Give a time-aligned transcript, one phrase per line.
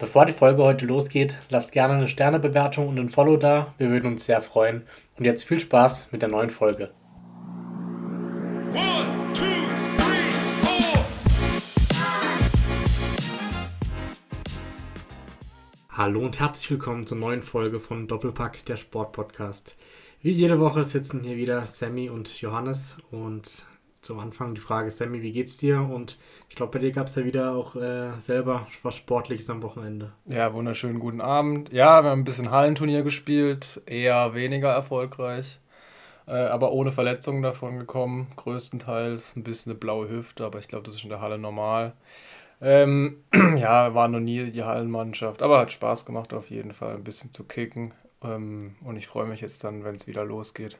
[0.00, 3.74] Bevor die Folge heute losgeht, lasst gerne eine Sternebewertung und ein Follow da.
[3.78, 4.86] Wir würden uns sehr freuen.
[5.18, 6.92] Und jetzt viel Spaß mit der neuen Folge.
[8.74, 9.42] One, two,
[9.96, 10.30] three,
[10.62, 11.04] four.
[15.90, 19.76] Hallo und herzlich willkommen zur neuen Folge von Doppelpack, der Sportpodcast.
[20.22, 23.64] Wie jede Woche sitzen hier wieder Sammy und Johannes und
[24.08, 25.82] zum Anfang die Frage, Sammy, wie geht's dir?
[25.82, 26.16] Und
[26.48, 30.12] ich glaube, bei dir gab es ja wieder auch äh, selber was Sportliches am Wochenende.
[30.24, 31.70] Ja, wunderschönen guten Abend.
[31.74, 35.60] Ja, wir haben ein bisschen Hallenturnier gespielt, eher weniger erfolgreich,
[36.26, 38.28] äh, aber ohne Verletzungen davon gekommen.
[38.36, 41.92] Größtenteils ein bisschen eine blaue Hüfte, aber ich glaube, das ist in der Halle normal.
[42.62, 43.24] Ähm,
[43.58, 47.30] ja, war noch nie die Hallenmannschaft, aber hat Spaß gemacht auf jeden Fall, ein bisschen
[47.30, 47.92] zu kicken.
[48.24, 50.78] Ähm, und ich freue mich jetzt dann, wenn es wieder losgeht.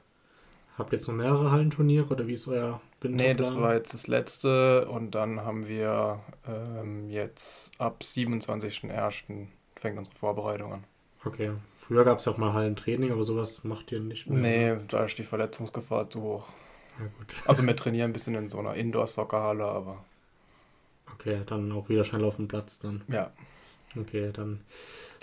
[0.79, 3.31] Habt ihr jetzt noch mehrere Hallenturniere oder wie ist euer Winterplan?
[3.31, 9.49] Nee, das war jetzt das letzte und dann haben wir ähm, jetzt ab 27.01.
[9.75, 10.85] fängt unsere Vorbereitung an.
[11.25, 11.51] Okay.
[11.77, 14.77] Früher gab es ja auch mal Hallentraining, aber sowas macht ihr nicht mehr.
[14.77, 16.49] Nee, da ist die Verletzungsgefahr zu hoch.
[17.01, 17.35] Ja, gut.
[17.47, 20.05] Also wir trainieren ein bisschen in so einer Indoor-Soccerhalle, aber.
[21.15, 23.03] Okay, dann auch wieder schnell auf dem Platz dann.
[23.09, 23.33] Ja.
[23.97, 24.61] Okay, dann.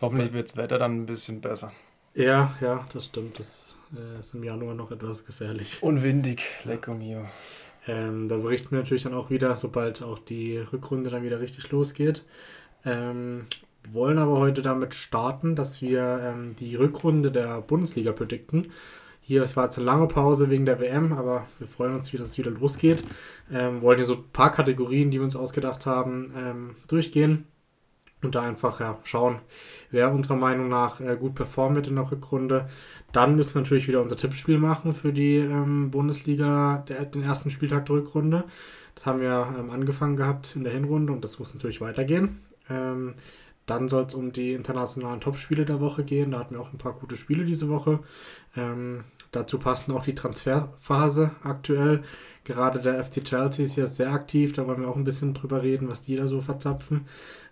[0.01, 1.71] Hoffentlich wird das Wetter dann ein bisschen besser.
[2.13, 3.39] Ja, ja, das stimmt.
[3.39, 5.81] Das äh, ist im Januar noch etwas gefährlich.
[5.81, 7.25] Unwindig, lecco mio.
[7.87, 11.69] Ähm, da berichten wir natürlich dann auch wieder, sobald auch die Rückrunde dann wieder richtig
[11.71, 12.23] losgeht.
[12.83, 13.45] Ähm,
[13.91, 18.71] wollen aber heute damit starten, dass wir ähm, die Rückrunde der Bundesliga predikten.
[19.21, 22.17] Hier, es war jetzt eine lange Pause wegen der WM, aber wir freuen uns, wie
[22.17, 23.03] das wieder losgeht.
[23.51, 27.45] Ähm, wollen hier so ein paar Kategorien, die wir uns ausgedacht haben, ähm, durchgehen
[28.21, 29.39] und da einfach ja, schauen,
[29.91, 32.67] wer unserer Meinung nach äh, gut performt wird in der Rückrunde.
[33.11, 37.49] Dann müssen wir natürlich wieder unser Tippspiel machen für die ähm, Bundesliga, der, den ersten
[37.49, 38.43] Spieltag der Rückrunde.
[38.95, 42.41] Das haben wir ähm, angefangen gehabt in der Hinrunde und das muss natürlich weitergehen.
[42.69, 43.15] Ähm,
[43.65, 46.31] dann soll es um die internationalen Topspiele der Woche gehen.
[46.31, 47.99] Da hatten wir auch ein paar gute Spiele diese Woche.
[48.55, 52.03] Ähm, dazu passt auch die Transferphase aktuell.
[52.43, 54.53] Gerade der FC Chelsea ist ja sehr aktiv.
[54.53, 57.07] Da wollen wir auch ein bisschen drüber reden, was die da so verzapfen.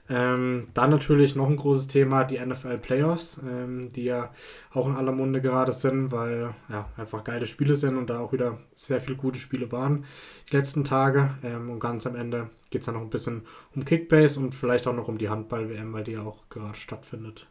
[0.10, 4.34] Ähm, dann natürlich noch ein großes Thema, die NFL Playoffs, ähm, die ja
[4.72, 8.34] auch in aller Munde gerade sind, weil ja, einfach geile Spiele sind und da auch
[8.34, 10.04] wieder sehr viele gute Spiele waren
[10.52, 11.36] die letzten Tage.
[11.42, 13.44] Ähm, und ganz am Ende geht es dann noch ein bisschen
[13.76, 17.48] um Kickbase und vielleicht auch noch um die Handball-WM, weil die ja auch gerade stattfindet.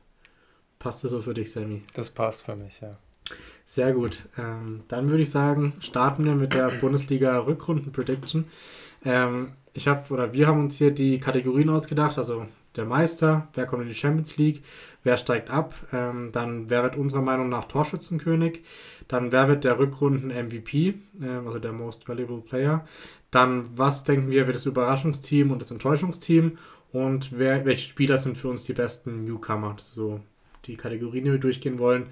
[0.79, 1.83] Passt das so für dich, Sammy?
[1.95, 2.99] Das passt für mich, ja.
[3.65, 4.27] Sehr gut.
[4.37, 8.45] Ähm, dann würde ich sagen, starten wir mit der Bundesliga-Rückrunden-Prediction.
[9.05, 12.47] Ähm, ich habe oder wir haben uns hier die Kategorien ausgedacht, also
[12.77, 14.63] der Meister, wer kommt in die Champions League,
[15.03, 18.63] wer steigt ab, ähm, dann wer wird unserer Meinung nach Torschützenkönig,
[19.09, 22.85] dann wer wird der Rückrunden-MVP, äh, also der Most Valuable Player,
[23.31, 26.59] dann was denken wir wird das Überraschungsteam und das Enttäuschungsteam
[26.93, 30.21] und wer, welche Spieler sind für uns die besten Newcomer, das sind so
[30.67, 32.07] die Kategorien, die wir durchgehen wollen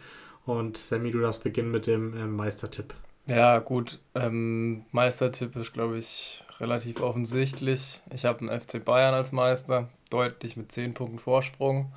[0.44, 2.94] und Sammy, du darfst beginnen mit dem äh, Meistertipp.
[3.30, 4.00] Ja, gut.
[4.16, 8.00] Ähm, Meistertipp ist, glaube ich, relativ offensichtlich.
[8.12, 11.92] Ich habe einen FC Bayern als Meister, deutlich mit 10 Punkten Vorsprung.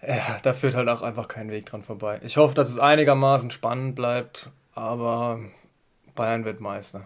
[0.00, 2.20] Ja, da führt halt auch einfach kein Weg dran vorbei.
[2.22, 5.40] Ich hoffe, dass es einigermaßen spannend bleibt, aber
[6.14, 7.04] Bayern wird Meister.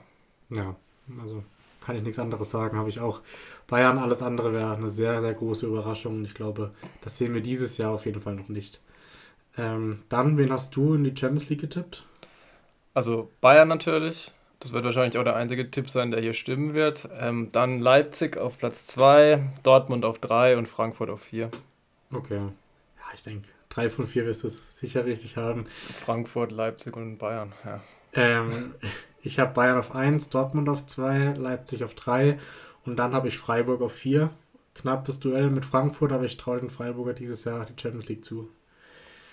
[0.50, 0.76] Ja,
[1.18, 1.42] also
[1.80, 3.22] kann ich nichts anderes sagen, habe ich auch.
[3.66, 6.22] Bayern, alles andere wäre eine sehr, sehr große Überraschung.
[6.24, 8.80] Ich glaube, das sehen wir dieses Jahr auf jeden Fall noch nicht.
[9.56, 12.04] Ähm, dann, wen hast du in die Champions League getippt?
[12.96, 14.32] Also Bayern natürlich.
[14.58, 17.06] Das wird wahrscheinlich auch der einzige Tipp sein, der hier stimmen wird.
[17.20, 21.50] Ähm, dann Leipzig auf Platz 2, Dortmund auf 3 und Frankfurt auf 4.
[22.10, 22.38] Okay.
[22.38, 25.64] Ja, ich denke, 3 von 4 wirst du sicher richtig haben.
[26.00, 27.82] Frankfurt, Leipzig und Bayern, ja.
[28.14, 28.74] Ähm,
[29.20, 32.38] ich habe Bayern auf 1, Dortmund auf 2, Leipzig auf 3
[32.86, 34.30] und dann habe ich Freiburg auf 4.
[34.74, 38.48] Knappes Duell mit Frankfurt, aber ich traue den Freiburger dieses Jahr die Champions League zu.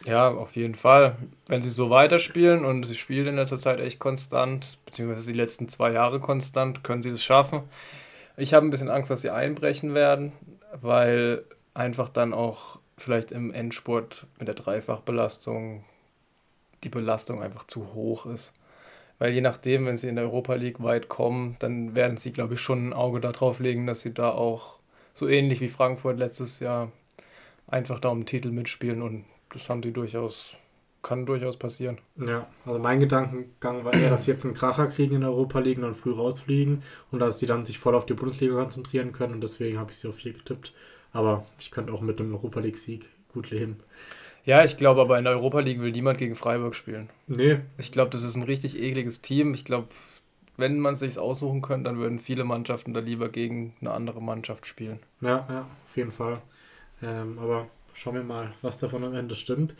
[0.06, 1.16] Ja, auf jeden Fall.
[1.48, 5.70] Wenn sie so weiterspielen und sie spielen in letzter Zeit echt konstant, beziehungsweise die letzten
[5.70, 7.64] zwei Jahre konstant, können sie das schaffen.
[8.36, 10.34] Ich habe ein bisschen Angst, dass sie einbrechen werden,
[10.82, 11.44] weil
[11.74, 15.86] einfach dann auch vielleicht im Endspurt mit der Dreifachbelastung
[16.84, 18.54] die Belastung einfach zu hoch ist.
[19.20, 22.56] Weil je nachdem, wenn sie in der Europa League weit kommen, dann werden sie, glaube
[22.56, 24.80] ich, schon ein Auge darauf legen, dass sie da auch
[25.14, 26.92] so ähnlich wie Frankfurt letztes Jahr
[27.68, 30.56] einfach da um den Titel mitspielen und das haben die durchaus,
[31.02, 32.00] kann durchaus passieren.
[32.18, 35.60] Ja, also mein Gedankengang war eher, dass sie jetzt einen Kracher kriegen in der Europa
[35.60, 39.12] League und dann früh rausfliegen und dass sie dann sich voll auf die Bundesliga konzentrieren
[39.12, 40.74] können und deswegen habe ich sie auf vier getippt.
[41.12, 43.78] Aber ich könnte auch mit dem Europa League-Sieg gut leben.
[44.46, 47.10] Ja, ich glaube aber in der Europa League will niemand gegen Freiburg spielen.
[47.28, 47.60] Nee.
[47.78, 49.54] Ich glaube, das ist ein richtig ekliges Team.
[49.54, 49.88] Ich glaube,
[50.58, 54.22] wenn man es sich aussuchen könnte, dann würden viele Mannschaften da lieber gegen eine andere
[54.22, 55.00] Mannschaft spielen.
[55.22, 56.42] Ja, ja, auf jeden Fall.
[57.02, 59.76] Ähm, aber schauen wir mal, was davon am Ende stimmt.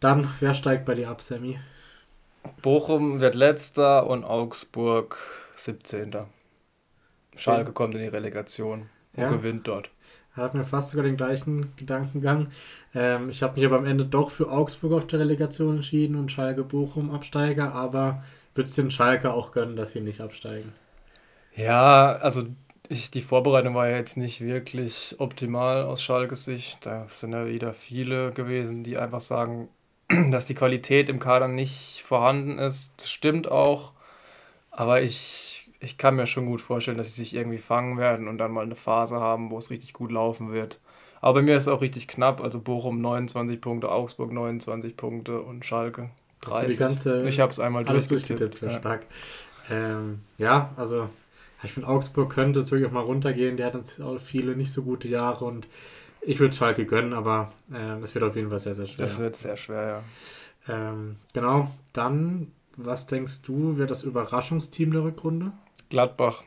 [0.00, 1.58] Dann, wer steigt bei dir ab, Sammy?
[2.62, 5.18] Bochum wird letzter und Augsburg
[5.54, 6.16] 17.
[7.36, 7.72] Schalke okay.
[7.72, 9.30] kommt in die Relegation und ja.
[9.30, 9.90] gewinnt dort.
[10.36, 12.48] Er hat mir fast sogar den gleichen Gedankengang.
[12.94, 16.32] Ähm, ich habe mich aber am Ende doch für Augsburg auf der Relegation entschieden und
[16.32, 18.24] Schalke Bochum Absteiger, aber
[18.54, 20.72] würde es den Schalke auch gönnen, dass sie nicht absteigen.
[21.54, 22.46] Ja, also
[22.88, 26.84] ich, die Vorbereitung war ja jetzt nicht wirklich optimal aus Schalkes Sicht.
[26.86, 29.68] Da sind ja wieder viele gewesen, die einfach sagen,
[30.30, 32.94] dass die Qualität im Kader nicht vorhanden ist.
[32.98, 33.92] Das stimmt auch.
[34.70, 38.38] Aber ich, ich kann mir schon gut vorstellen, dass sie sich irgendwie fangen werden und
[38.38, 40.80] dann mal eine Phase haben, wo es richtig gut laufen wird.
[41.20, 42.42] Aber bei mir ist es auch richtig knapp.
[42.42, 46.10] Also Bochum 29 Punkte, Augsburg 29 Punkte und Schalke
[46.42, 46.68] 30.
[46.68, 48.60] Die ganze, ich habe es einmal durchgetippt.
[48.60, 48.70] Ja.
[48.70, 49.06] Stark.
[49.70, 51.08] Ähm, ja, also
[51.64, 53.56] ich finde, Augsburg könnte es wirklich auch mal runtergehen.
[53.56, 55.66] Die hat uns auch viele nicht so gute Jahre und
[56.20, 59.04] ich würde Schalke gönnen, aber äh, es wird auf jeden Fall sehr, sehr schwer.
[59.04, 60.04] Das wird sehr schwer, ja.
[60.68, 65.52] Ähm, genau, dann, was denkst du, wäre das Überraschungsteam der Rückrunde?
[65.90, 66.42] Gladbach.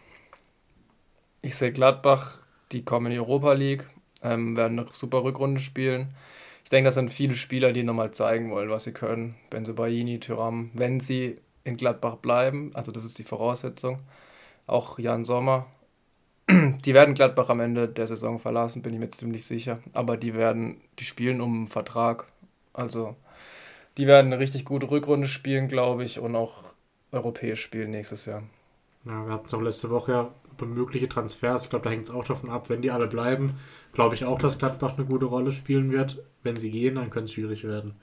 [1.42, 2.40] Ich sehe Gladbach,
[2.72, 3.88] die kommen in die Europa League,
[4.24, 6.16] ähm, werden eine super Rückrunde spielen.
[6.64, 9.36] Ich denke, das sind viele Spieler, die nochmal zeigen wollen, was sie können.
[9.50, 14.00] Benzebaini, Tyram, wenn sie in Gladbach bleiben, also das ist die Voraussetzung.
[14.68, 15.66] Auch Jan Sommer,
[16.50, 19.80] die werden Gladbach am Ende der Saison verlassen, bin ich mir ziemlich sicher.
[19.94, 22.28] Aber die werden, die spielen um einen Vertrag.
[22.74, 23.16] Also
[23.98, 26.64] die werden eine richtig gute Rückrunde spielen, glaube ich, und auch
[27.12, 28.44] europäisch spielen nächstes Jahr.
[29.06, 31.64] Ja, wir hatten es auch letzte Woche ja über mögliche Transfers.
[31.64, 33.56] Ich glaube, da hängt es auch davon ab, wenn die alle bleiben,
[33.94, 36.24] glaube ich auch, dass Gladbach eine gute Rolle spielen wird.
[36.44, 37.96] Wenn sie gehen, dann könnte es schwierig werden.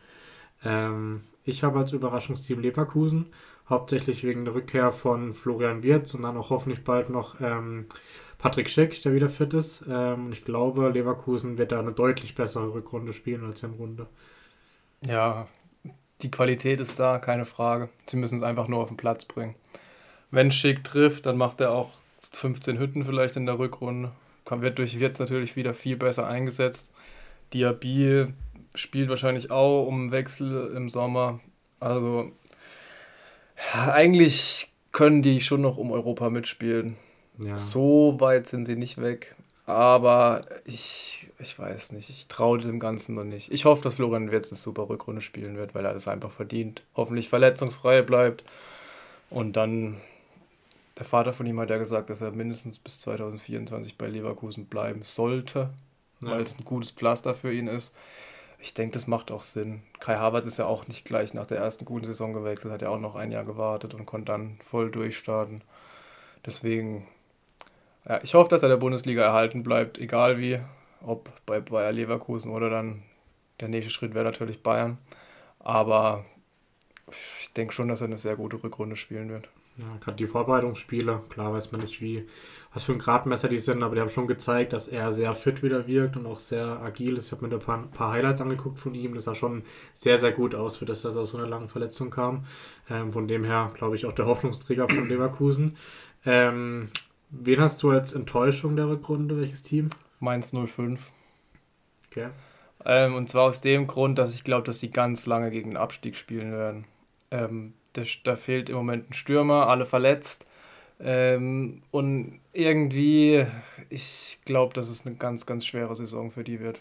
[0.65, 3.27] Ähm, ich habe als Überraschungsteam Leverkusen,
[3.69, 7.87] hauptsächlich wegen der Rückkehr von Florian Wirtz und dann auch hoffentlich bald noch ähm,
[8.39, 9.85] Patrick Schick, der wieder fit ist.
[9.89, 14.07] Ähm, ich glaube, Leverkusen wird da eine deutlich bessere Rückrunde spielen als Hinrunde.
[15.07, 15.47] Ja,
[16.23, 17.89] die Qualität ist da, keine Frage.
[18.07, 19.55] Sie müssen es einfach nur auf den Platz bringen.
[20.31, 21.91] Wenn Schick trifft, dann macht er auch
[22.33, 24.13] 15 Hütten vielleicht in der Rückrunde.
[24.49, 26.93] Wird durch jetzt natürlich wieder viel besser eingesetzt.
[27.53, 28.27] Diaby
[28.75, 31.41] spielt wahrscheinlich auch um Wechsel im Sommer.
[31.81, 32.33] Also
[33.73, 36.97] eigentlich können die schon noch um Europa mitspielen.
[37.39, 37.59] Ja.
[37.59, 39.35] So weit sind sie nicht weg.
[39.67, 43.51] Aber ich, ich weiß nicht, ich traue dem Ganzen noch nicht.
[43.51, 46.83] Ich hoffe, dass Florian Wirtz eine super Rückrunde spielen wird, weil er das einfach verdient.
[46.95, 48.45] Hoffentlich verletzungsfrei bleibt.
[49.31, 50.01] Und dann,
[50.99, 55.01] der Vater von ihm hat ja gesagt, dass er mindestens bis 2024 bei Leverkusen bleiben
[55.03, 55.71] sollte,
[56.21, 56.31] ja.
[56.31, 57.95] weil es ein gutes Pflaster für ihn ist.
[58.65, 59.83] Ich denke, das macht auch Sinn.
[60.01, 62.89] Kai Havertz ist ja auch nicht gleich nach der ersten guten Saison gewechselt, hat ja
[62.89, 65.63] auch noch ein Jahr gewartet und konnte dann voll durchstarten.
[66.47, 67.07] Deswegen
[68.09, 70.61] ja, ich hoffe, dass er der Bundesliga erhalten bleibt, egal wie,
[71.03, 73.03] ob bei Bayer Leverkusen oder dann
[73.61, 74.97] der nächste Schritt wäre natürlich Bayern.
[75.59, 76.25] Aber
[77.41, 79.51] ich denke schon, dass er eine sehr gute Rückrunde spielen wird.
[79.77, 82.27] Ja, gerade die Vorbereitungsspiele, klar weiß man nicht, wie,
[82.73, 85.65] was für ein Gradmesser die sind, aber die haben schon gezeigt, dass er sehr fit
[85.65, 87.27] wieder wirkt und auch sehr agil ist.
[87.27, 89.15] Ich habe mir ein paar, paar, Highlights angeguckt von ihm.
[89.15, 91.69] Das sah schon sehr, sehr gut aus, für das, dass er aus so einer langen
[91.69, 92.45] Verletzung kam.
[92.89, 95.77] Ähm, von dem her, glaube ich, auch der Hoffnungsträger von Leverkusen.
[96.25, 96.89] Ähm,
[97.37, 99.37] Wen hast du als Enttäuschung der Rückrunde?
[99.41, 99.91] Welches Team?
[100.21, 101.13] Mainz 05.
[102.07, 102.29] Okay.
[102.85, 105.77] Ähm, und zwar aus dem Grund, dass ich glaube, dass sie ganz lange gegen den
[105.77, 106.85] Abstieg spielen werden.
[107.31, 110.47] Ähm, das, da fehlt im Moment ein Stürmer, alle verletzt.
[111.01, 113.47] Ähm, und irgendwie,
[113.91, 116.81] ich glaube, dass es eine ganz, ganz schwere Saison für die wird.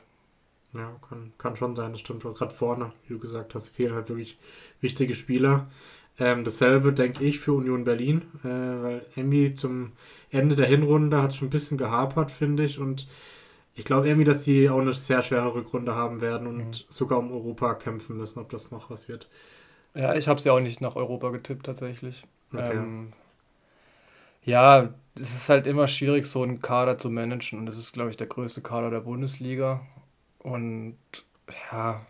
[0.73, 2.23] Ja, kann, kann schon sein, das stimmt.
[2.23, 4.37] Gerade vorne, wie du gesagt hast, fehlen halt wirklich
[4.81, 5.67] wichtige Spieler.
[6.19, 9.93] Ähm, dasselbe denke ich für Union Berlin, äh, weil Emmy zum
[10.29, 12.79] Ende der Hinrunde hat schon ein bisschen gehapert, finde ich.
[12.79, 13.07] Und
[13.75, 16.71] ich glaube irgendwie, dass die auch eine sehr schwere Rückrunde haben werden und mhm.
[16.89, 19.27] sogar um Europa kämpfen müssen, ob das noch was wird.
[19.95, 22.23] Ja, ich habe sie auch nicht nach Europa getippt tatsächlich.
[22.51, 22.77] Okay.
[22.77, 23.11] Ähm,
[24.43, 27.59] ja, es ist halt immer schwierig, so einen Kader zu managen.
[27.59, 29.81] Und das ist, glaube ich, der größte Kader der Bundesliga.
[30.39, 30.97] Und
[31.71, 32.01] ja,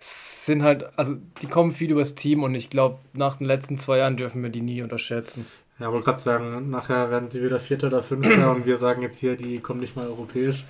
[0.00, 3.98] sind halt, also die kommen viel übers Team und ich glaube, nach den letzten zwei
[3.98, 5.46] Jahren dürfen wir die nie unterschätzen.
[5.78, 9.18] Ja, wollte gerade sagen, nachher werden sie wieder Vierter oder Fünfter und wir sagen jetzt
[9.18, 10.66] hier, die kommen nicht mal europäisch.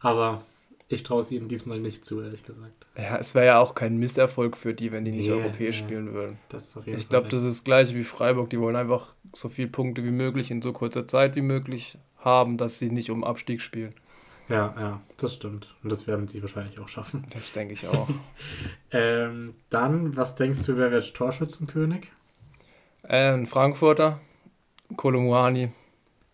[0.00, 0.42] Aber
[0.90, 2.86] ich traue es ihnen diesmal nicht zu, ehrlich gesagt.
[2.96, 5.86] Ja, es wäre ja auch kein Misserfolg für die, wenn die nicht nee, europäisch nee.
[5.86, 6.38] spielen würden.
[6.84, 8.50] ich glaube, das ist das gleiche wie Freiburg.
[8.50, 12.56] Die wollen einfach so viele Punkte wie möglich in so kurzer Zeit wie möglich haben,
[12.56, 13.94] dass sie nicht um Abstieg spielen.
[14.48, 15.72] Ja, ja, das stimmt.
[15.84, 17.24] Und das werden sie wahrscheinlich auch schaffen.
[17.30, 18.08] Das denke ich auch.
[18.90, 22.10] ähm, dann, was denkst du, wer wird Torschützenkönig?
[23.04, 24.20] Äh, ein Frankfurter,
[24.96, 25.70] Kolumuani.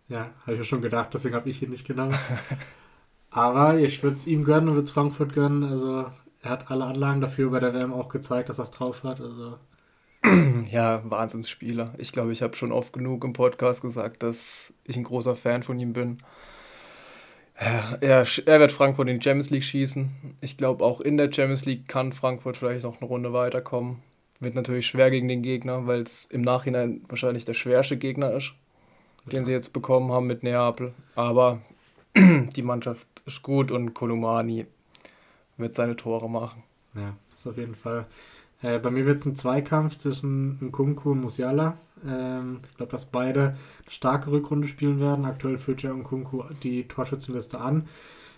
[0.09, 2.17] Ja, habe ich mir schon gedacht, deswegen habe ich ihn nicht genommen.
[3.31, 5.65] Aber ich würde es ihm gönnen und würde es Frankfurt gönnen.
[5.65, 6.07] Also
[6.43, 9.21] er hat alle Anlagen dafür bei der WM auch gezeigt, dass er es drauf hat.
[9.21, 9.59] Also
[10.71, 11.95] ja, Wahnsinnsspieler.
[11.99, 15.63] Ich glaube, ich habe schon oft genug im Podcast gesagt, dass ich ein großer Fan
[15.63, 16.19] von ihm bin.
[17.59, 20.37] Er, er wird Frankfurt in die Champions League schießen.
[20.43, 24.03] Ich glaube, auch in der Champions League kann Frankfurt vielleicht noch eine Runde weiterkommen.
[24.41, 28.53] Wird natürlich schwer gegen den Gegner, weil es im Nachhinein wahrscheinlich der schwerste Gegner ist,
[29.25, 30.93] den sie jetzt bekommen haben mit Neapel.
[31.15, 31.63] Aber
[32.15, 34.67] die Mannschaft ist gut und Kolumani
[35.57, 36.63] wird seine Tore machen.
[36.95, 38.07] Ja, das auf jeden Fall.
[38.63, 41.77] Äh, bei mir wird es ein Zweikampf zwischen Nkunku und Musiala.
[42.07, 43.57] Ähm, ich glaube, dass beide eine
[43.89, 45.25] starke Rückrunde spielen werden.
[45.25, 47.89] Aktuell führt ja Nkunku die Torschützenliste an.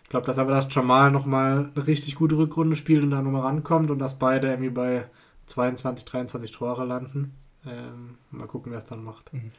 [0.02, 3.42] Ich glaube, dass aber das Jamal nochmal eine richtig gute Rückrunde spielt und da nochmal
[3.42, 5.04] rankommt und dass beide irgendwie bei
[5.46, 7.34] 22, 23 Tore landen.
[7.66, 9.32] Ähm, mal gucken, wer es dann macht.
[9.32, 9.52] Mhm.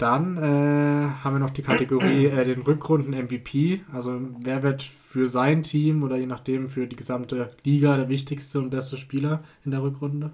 [0.00, 3.82] Dann äh, haben wir noch die Kategorie äh, den Rückrunden MVP.
[3.92, 8.60] Also wer wird für sein Team oder je nachdem für die gesamte Liga der wichtigste
[8.60, 10.30] und beste Spieler in der Rückrunde?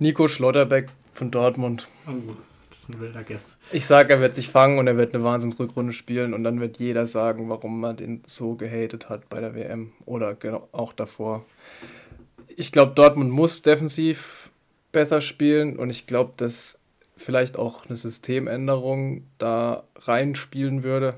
[0.00, 1.88] Nico Schlotterbeck von Dortmund.
[2.08, 2.34] Oh,
[2.68, 3.58] das ist ein wilder Guess.
[3.70, 6.80] Ich sage, er wird sich fangen und er wird eine Wahnsinnsrückrunde spielen und dann wird
[6.80, 10.36] jeder sagen, warum man den so gehatet hat bei der WM oder
[10.72, 11.44] auch davor.
[12.56, 14.50] Ich glaube, Dortmund muss defensiv
[14.90, 16.80] besser spielen und ich glaube, dass
[17.24, 21.14] vielleicht auch eine Systemänderung da reinspielen würde.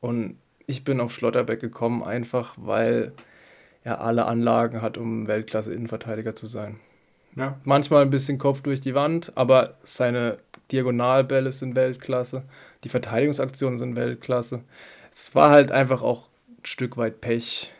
[0.00, 0.36] Und
[0.66, 3.12] ich bin auf Schlotterbeck gekommen, einfach weil
[3.84, 6.80] er alle Anlagen hat, um Weltklasse-Innenverteidiger zu sein.
[7.36, 7.60] Ja.
[7.64, 10.38] Manchmal ein bisschen Kopf durch die Wand, aber seine
[10.72, 12.42] Diagonalbälle sind Weltklasse,
[12.82, 14.64] die Verteidigungsaktionen sind Weltklasse.
[15.12, 17.72] Es war halt einfach auch ein Stück weit Pech.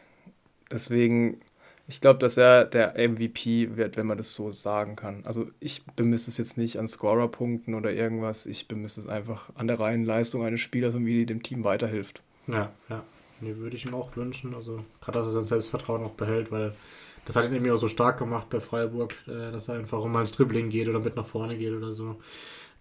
[0.70, 1.40] Deswegen
[1.88, 5.23] ich glaube, dass er der MVP wird, wenn man das so sagen kann.
[5.25, 8.47] Also ich bemisse es jetzt nicht an Scorerpunkten oder irgendwas.
[8.47, 11.62] Ich bemisse es einfach an der reinen Leistung eines Spielers und wie die dem Team
[11.62, 12.23] weiterhilft.
[12.49, 13.05] Ja, ja.
[13.40, 14.55] Nee, würde ich ihm auch wünschen.
[14.55, 16.75] Also gerade, dass er sein Selbstvertrauen auch behält, weil
[17.25, 20.21] das hat ihn irgendwie auch so stark gemacht bei Freiburg, äh, dass er einfach mal
[20.21, 22.16] ins Dribbling geht oder mit nach vorne geht oder so.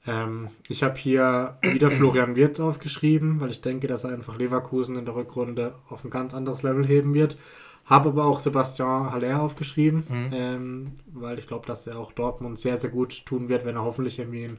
[0.08, 4.96] Ähm, ich habe hier wieder Florian Wirtz aufgeschrieben, weil ich denke, dass er einfach Leverkusen
[4.96, 7.38] in der Rückrunde auf ein ganz anderes Level heben wird.
[7.86, 10.30] Habe aber auch Sebastian Haller aufgeschrieben, mhm.
[10.34, 13.84] ähm, weil ich glaube, dass er auch Dortmund sehr, sehr gut tun wird, wenn er
[13.84, 14.58] hoffentlich irgendwie in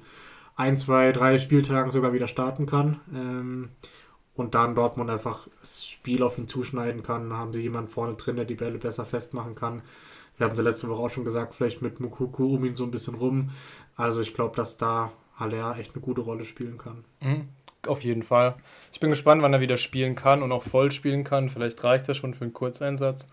[0.54, 3.00] ein, zwei, drei Spieltagen sogar wieder starten kann.
[3.12, 3.68] Ähm,
[4.34, 7.30] und dann Dortmund einfach das Spiel auf ihn zuschneiden kann.
[7.30, 9.82] Da haben sie jemanden vorne drin, der die Bälle besser festmachen kann.
[10.36, 12.90] Wir hatten sie letzte Woche auch schon gesagt, vielleicht mit Mukuku um ihn so ein
[12.90, 13.50] bisschen rum.
[13.96, 17.04] Also ich glaube, dass da Haller echt eine gute Rolle spielen kann.
[17.22, 17.48] Mhm
[17.86, 18.54] auf jeden Fall.
[18.92, 21.48] Ich bin gespannt, wann er wieder spielen kann und auch voll spielen kann.
[21.50, 23.28] Vielleicht reicht das schon für einen Kurzeinsatz.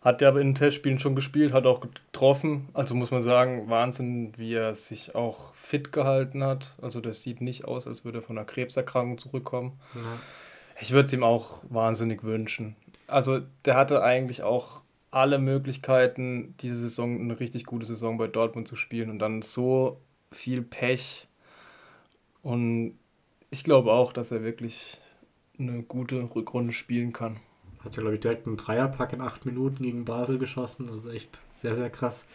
[0.00, 2.68] Hat er aber in den Testspielen schon gespielt, hat auch getroffen.
[2.74, 6.76] Also muss man sagen, Wahnsinn, wie er sich auch fit gehalten hat.
[6.82, 9.80] Also das sieht nicht aus, als würde er von einer Krebserkrankung zurückkommen.
[9.94, 10.00] Ja.
[10.78, 12.76] Ich würde es ihm auch wahnsinnig wünschen.
[13.06, 18.68] Also der hatte eigentlich auch alle Möglichkeiten, diese Saison eine richtig gute Saison bei Dortmund
[18.68, 20.00] zu spielen und dann so
[20.32, 21.28] viel Pech.
[22.42, 22.98] Und
[23.54, 24.98] ich glaube auch, dass er wirklich
[25.60, 27.36] eine gute Rückrunde spielen kann.
[27.84, 30.88] Hat ja, glaube ich, direkt einen Dreierpack in acht Minuten gegen Basel geschossen.
[30.88, 32.26] Das ist echt sehr, sehr krass.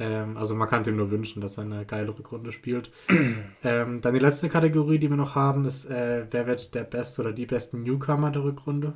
[0.00, 2.90] Ähm, also man kann es ihm nur wünschen, dass er eine geile Rückrunde spielt.
[3.62, 7.20] ähm, dann die letzte Kategorie, die wir noch haben, ist, äh, wer wird der beste
[7.20, 8.94] oder die besten Newcomer der Rückrunde?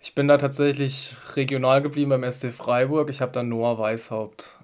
[0.00, 3.08] Ich bin da tatsächlich regional geblieben beim SC Freiburg.
[3.08, 4.58] Ich habe da Noah Weishaupt.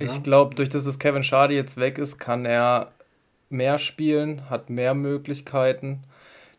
[0.00, 0.06] Ja.
[0.06, 2.90] Ich glaube, durch das, dass Kevin Schade jetzt weg ist, kann er
[3.52, 6.02] mehr spielen, hat mehr Möglichkeiten,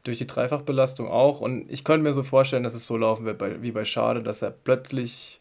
[0.04, 1.40] durch die Dreifachbelastung auch.
[1.40, 4.22] Und ich könnte mir so vorstellen, dass es so laufen wird bei, wie bei Schade,
[4.22, 5.40] dass er plötzlich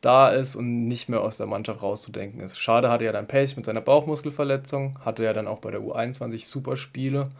[0.00, 2.58] da ist und nicht mehr aus der Mannschaft rauszudenken ist.
[2.58, 6.46] Schade hatte ja dann Pech mit seiner Bauchmuskelverletzung, hatte ja dann auch bei der U21
[6.46, 7.30] super Spiele,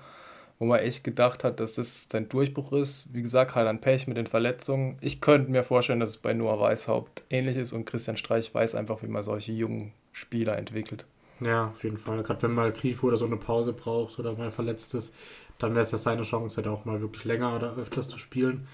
[0.59, 3.13] wo man echt gedacht hat, dass das sein Durchbruch ist.
[3.13, 4.97] Wie gesagt, hat dann Pech mit den Verletzungen.
[5.01, 8.75] Ich könnte mir vorstellen, dass es bei Noah Weishaupt ähnlich ist und Christian Streich weiß
[8.75, 11.05] einfach, wie man solche jungen Spieler entwickelt.
[11.41, 12.23] Ja, auf jeden Fall.
[12.23, 15.15] Gerade wenn mal Grifo oder so eine Pause braucht oder mal verletzt ist,
[15.59, 18.67] dann wäre es ja seine Chance, halt auch mal wirklich länger oder öfters zu spielen.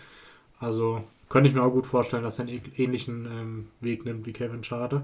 [0.58, 4.32] Also könnte ich mir auch gut vorstellen, dass er einen ähnlichen ähm, Weg nimmt wie
[4.32, 5.02] Kevin Schade.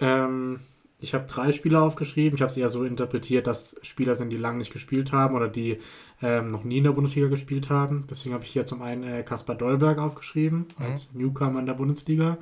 [0.00, 0.60] Ähm,
[0.98, 2.36] ich habe drei Spieler aufgeschrieben.
[2.36, 5.48] Ich habe es eher so interpretiert, dass Spieler sind, die lange nicht gespielt haben oder
[5.48, 5.78] die
[6.22, 8.06] ähm, noch nie in der Bundesliga gespielt haben.
[8.10, 10.84] Deswegen habe ich hier zum einen äh, Kaspar Dollberg aufgeschrieben, mhm.
[10.84, 12.38] als Newcomer in der Bundesliga,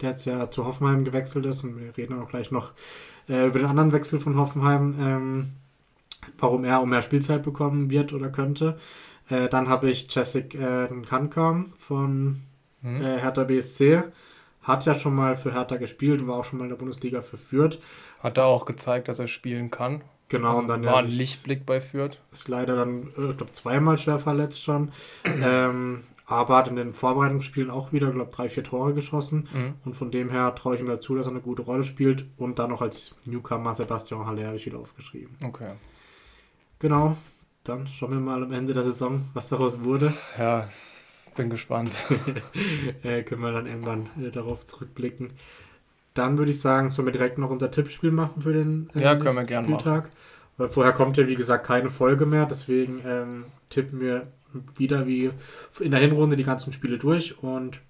[0.00, 2.72] der jetzt ja zu Hoffenheim gewechselt ist und wir reden auch gleich noch
[3.28, 5.50] äh, über den anderen Wechsel von Hoffenheim, ähm,
[6.38, 8.78] warum er um mehr Spielzeit bekommen wird oder könnte.
[9.28, 12.42] Äh, dann habe ich Jessic äh, Kankam von
[12.82, 13.02] mhm.
[13.02, 14.02] äh, Hertha BSC.
[14.62, 17.22] Hat ja schon mal für Hertha gespielt und war auch schon mal in der Bundesliga
[17.22, 17.80] verführt.
[18.20, 20.02] Hat er auch gezeigt, dass er spielen kann.
[20.28, 22.18] Genau, Also und dann war ja, ein Lichtblick bei Fürth.
[22.32, 24.90] ist leider dann, äh, ich glaube, zweimal schwer verletzt schon.
[25.24, 29.48] ähm, aber hat in den Vorbereitungsspielen auch wieder, glaube drei, vier Tore geschossen.
[29.52, 29.74] Mhm.
[29.84, 32.26] Und von dem her traue ich ihm dazu, dass er eine gute Rolle spielt.
[32.36, 35.36] Und dann noch als Newcomer Sebastian Haller habe ich wieder aufgeschrieben.
[35.44, 35.70] Okay.
[36.78, 37.16] Genau,
[37.64, 40.12] dann schauen wir mal am Ende der Saison, was daraus wurde.
[40.38, 40.68] Ja,
[41.36, 41.94] bin gespannt.
[43.02, 45.30] äh, können wir dann irgendwann äh, darauf zurückblicken.
[46.14, 49.14] Dann würde ich sagen, sollen wir direkt noch unser Tippspiel machen für den äh, Ja,
[49.14, 50.10] können wir nächsten gern Spieltag.
[50.56, 52.46] Weil vorher kommt ja, wie gesagt, keine Folge mehr.
[52.46, 54.26] Deswegen ähm, tippen wir
[54.76, 55.30] wieder wie
[55.80, 57.42] in der Hinrunde die ganzen Spiele durch.
[57.42, 57.80] Und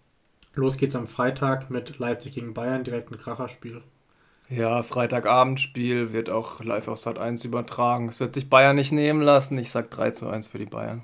[0.54, 3.82] los geht's am Freitag mit Leipzig gegen Bayern, direkt ein Kracherspiel.
[4.48, 8.08] Ja, Freitagabendspiel wird auch live auf Sat 1 übertragen.
[8.08, 9.56] Es wird sich Bayern nicht nehmen lassen.
[9.56, 11.02] Ich sag 3 zu 1 für die Bayern.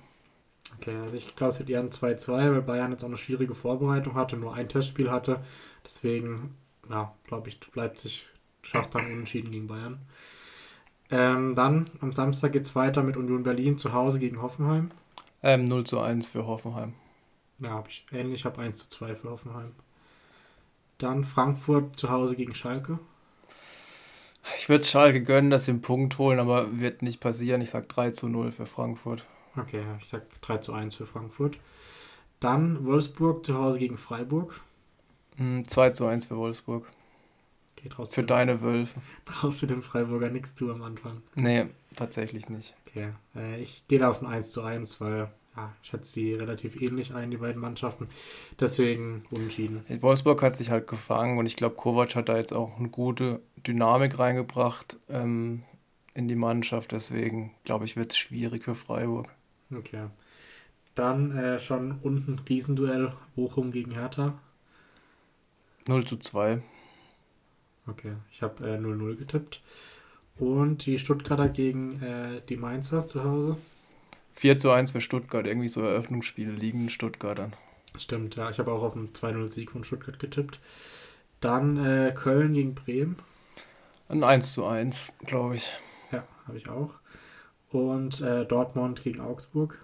[0.77, 3.55] Okay, also ich glaube, es wird eher ein 2-2, weil Bayern jetzt auch eine schwierige
[3.55, 5.41] Vorbereitung hatte, nur ein Testspiel hatte.
[5.85, 6.55] Deswegen,
[6.89, 8.27] ja, glaube ich, Leipzig
[8.63, 9.99] schafft dann unentschieden gegen Bayern.
[11.11, 14.91] Ähm, dann am Samstag geht es weiter mit Union Berlin zu Hause gegen Hoffenheim.
[15.43, 16.95] Ähm, 0 zu 1 für Hoffenheim.
[17.61, 19.73] Ja, habe ich ähnlich, ich habe 1 zu 2 für Hoffenheim.
[20.99, 22.99] Dann Frankfurt zu Hause gegen Schalke.
[24.57, 27.61] Ich würde Schalke gönnen, dass sie einen Punkt holen, aber wird nicht passieren.
[27.61, 29.25] Ich sag 3 zu 0 für Frankfurt.
[29.57, 31.59] Okay, ich sag 3 zu 1 für Frankfurt.
[32.41, 34.61] Dann Wolfsburg zu Hause gegen Freiburg.
[35.37, 36.87] Hm, 2 zu 1 für Wolfsburg.
[37.97, 39.01] Raus Für deine Wölfe.
[39.25, 41.23] Traust du dem Freiburger nichts zu am Anfang?
[41.35, 41.67] Nee,
[41.97, 42.75] tatsächlich nicht.
[42.89, 46.35] Okay, äh, ich gehe da auf ein 1 zu 1, weil ja, ich schätze sie
[46.35, 48.09] relativ ähnlich ein, die beiden Mannschaften.
[48.61, 49.85] Deswegen unentschieden.
[50.01, 53.43] Wolfsburg hat sich halt gefangen und ich glaube, Kovac hat da jetzt auch eine gute
[53.67, 55.65] Dynamik reingebracht ähm,
[56.15, 56.93] in die Mannschaft.
[56.93, 59.29] Deswegen glaube ich, wird es schwierig für Freiburg.
[59.75, 60.07] Okay.
[60.95, 64.39] Dann äh, schon unten Riesenduell Bochum gegen Hertha.
[65.89, 66.63] 0 zu 2.
[67.87, 69.63] Okay, ich habe äh, 0-0 getippt.
[70.39, 73.57] Und die Stuttgarter gegen äh, die Mainzer zu Hause.
[74.35, 75.47] 4 zu 1 für Stuttgart.
[75.47, 77.53] Irgendwie so Eröffnungsspiele liegen in Stuttgart dann.
[77.99, 80.61] Stimmt, ja, ich habe auch auf einen 2-0-Sieg von Stuttgart getippt.
[81.41, 83.17] Dann äh, Köln gegen Bremen.
[84.09, 85.73] Ein 1 zu 1, glaube ich.
[86.13, 86.95] Ja, habe ich auch.
[87.71, 89.79] Und äh, Dortmund gegen Augsburg.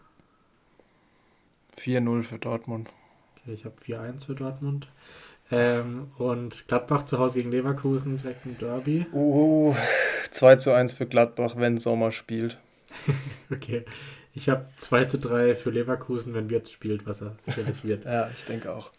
[1.78, 2.90] 4-0 für Dortmund.
[3.36, 4.88] Okay, ich habe 4-1 für Dortmund.
[5.50, 9.06] Ähm, und Gladbach zu Hause gegen Leverkusen, direkt ein Derby.
[9.12, 9.74] Oh,
[10.30, 12.58] 2 zu 1 für Gladbach, wenn Sommer spielt.
[13.52, 13.84] Okay.
[14.36, 18.04] Ich habe 2 zu 3 für Leverkusen, wenn Wirtz spielt, was er sicherlich wird.
[18.06, 18.90] Ja, ich denke auch.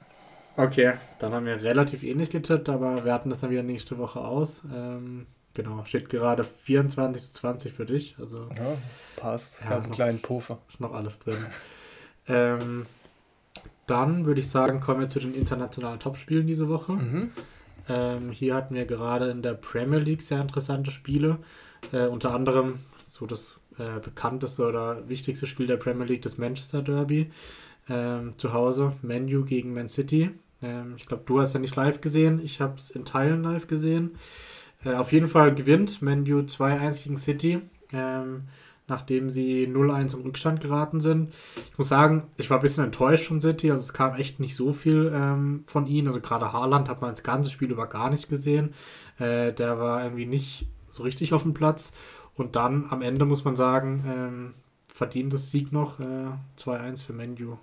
[0.56, 4.20] Okay, dann haben wir relativ ähnlich getippt, aber wir hatten das dann wieder nächste Woche
[4.22, 4.62] aus.
[4.74, 8.78] Ähm, genau, steht gerade 24 zu 20 für dich, also Ja,
[9.18, 9.56] passt.
[9.56, 10.60] Ich Ja, habe einen kleinen Puffer.
[10.70, 11.46] ist noch alles drin.
[12.30, 12.86] ähm,
[13.88, 16.94] dann würde ich sagen, kommen wir zu den internationalen Topspielen diese Woche.
[16.94, 17.32] Mhm.
[17.88, 21.38] Ähm, hier hatten wir gerade in der Premier League sehr interessante Spiele.
[21.92, 26.82] Äh, unter anderem so das äh, bekannteste oder wichtigste Spiel der Premier League, das Manchester
[26.82, 27.32] Derby.
[27.88, 30.32] Ähm, zu Hause, Manu gegen Man City.
[30.62, 32.42] Ähm, ich glaube, du hast ja nicht live gesehen.
[32.44, 34.16] Ich habe es in Teilen live gesehen.
[34.84, 37.62] Äh, auf jeden Fall gewinnt Manu 2-1 gegen City.
[38.88, 41.34] Nachdem sie 0-1 in Rückstand geraten sind.
[41.72, 43.72] Ich muss sagen, ich war ein bisschen enttäuscht von City.
[43.72, 46.08] Also es kam echt nicht so viel ähm, von ihnen.
[46.08, 48.74] Also gerade Haaland hat man das ganze Spiel über gar nicht gesehen.
[49.18, 51.94] Äh, der war irgendwie nicht so richtig auf dem Platz.
[52.36, 54.54] Und dann am Ende muss man sagen, ähm,
[54.94, 56.00] verdientes Sieg noch.
[56.00, 57.58] Äh, 2-1 für Menu.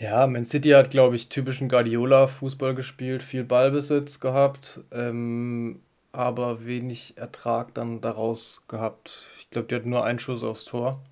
[0.00, 5.80] Ja, Man City hat, glaube ich, typischen Guardiola-Fußball gespielt, viel Ballbesitz gehabt, ähm,
[6.12, 9.26] aber wenig Ertrag dann daraus gehabt.
[9.48, 11.02] Ich glaube, die hat nur einen Schuss aufs Tor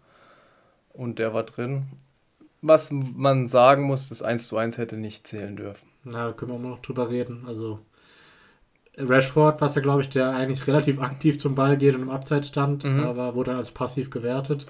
[0.93, 1.87] und der war drin.
[2.61, 5.89] Was man sagen muss, das 1 zu 1 hätte nicht zählen dürfen.
[6.05, 7.45] Na, da können wir immer noch drüber reden.
[7.47, 7.79] Also
[8.99, 12.49] Rashford, was ja, glaube ich, der eigentlich relativ aktiv zum Ball geht und im Abseits
[12.49, 13.01] stand, Mhm.
[13.05, 14.67] aber wurde dann als passiv gewertet.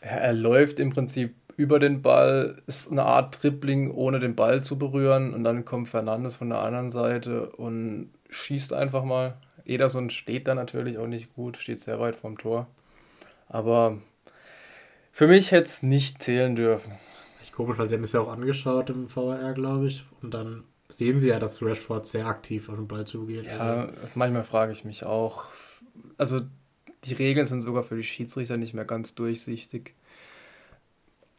[0.00, 4.62] Er, er läuft im Prinzip über den Ball, ist eine Art Dribbling, ohne den Ball
[4.62, 5.32] zu berühren.
[5.34, 9.34] Und dann kommt Fernandes von der anderen Seite und schießt einfach mal.
[9.66, 12.66] Ederson steht da natürlich auch nicht gut, steht sehr weit vom Tor.
[13.54, 13.98] Aber
[15.12, 16.92] für mich hätte es nicht zählen dürfen.
[17.40, 20.04] Echt komisch, weil sie haben es ja auch angeschaut im VAR, glaube ich.
[20.22, 23.46] Und dann sehen sie ja, dass Rashford sehr aktiv auf den Ball zugeht.
[23.46, 25.44] Ja, manchmal frage ich mich auch.
[26.18, 26.40] Also
[27.04, 29.94] die Regeln sind sogar für die Schiedsrichter nicht mehr ganz durchsichtig.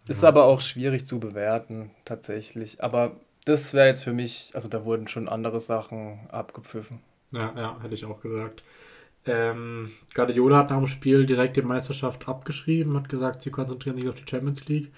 [0.07, 0.29] Ist Ja.
[0.29, 2.81] aber auch schwierig zu bewerten, tatsächlich.
[2.81, 7.01] Aber das wäre jetzt für mich, also da wurden schon andere Sachen abgepfiffen.
[7.31, 8.63] ja, ja, hätte ich auch gesagt.
[9.27, 14.07] Ähm, Guardiola hat nach dem Spiel direkt die Meisterschaft abgeschrieben, hat gesagt, sie konzentrieren sich
[14.07, 14.91] auf die Champions League.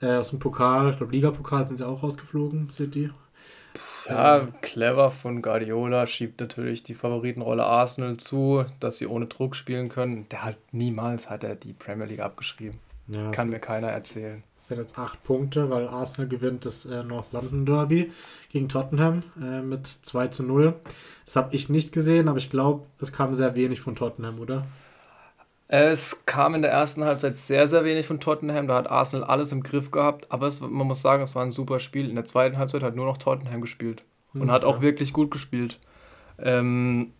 [0.00, 3.10] Äh, aus dem Pokal, ich glaube Ligapokal sind sie auch rausgeflogen, City.
[4.08, 9.88] Ja, clever von Guardiola schiebt natürlich die Favoritenrolle Arsenal zu, dass sie ohne Druck spielen
[9.88, 10.28] können.
[10.28, 12.78] Der hat niemals hat er die Premier League abgeschrieben.
[13.06, 14.42] Das ja, kann mir keiner erzählen.
[14.54, 18.10] Das sind jetzt acht Punkte, weil Arsenal gewinnt das äh, North London Derby
[18.50, 20.74] gegen Tottenham äh, mit 2 zu 0.
[21.26, 24.66] Das habe ich nicht gesehen, aber ich glaube, es kam sehr wenig von Tottenham, oder?
[25.66, 28.68] Es kam in der ersten Halbzeit sehr, sehr wenig von Tottenham.
[28.68, 30.30] Da hat Arsenal alles im Griff gehabt.
[30.30, 32.08] Aber es, man muss sagen, es war ein super Spiel.
[32.08, 34.04] In der zweiten Halbzeit hat nur noch Tottenham gespielt.
[34.34, 35.78] Und hm, hat auch wirklich gut gespielt.
[36.38, 37.12] Ähm,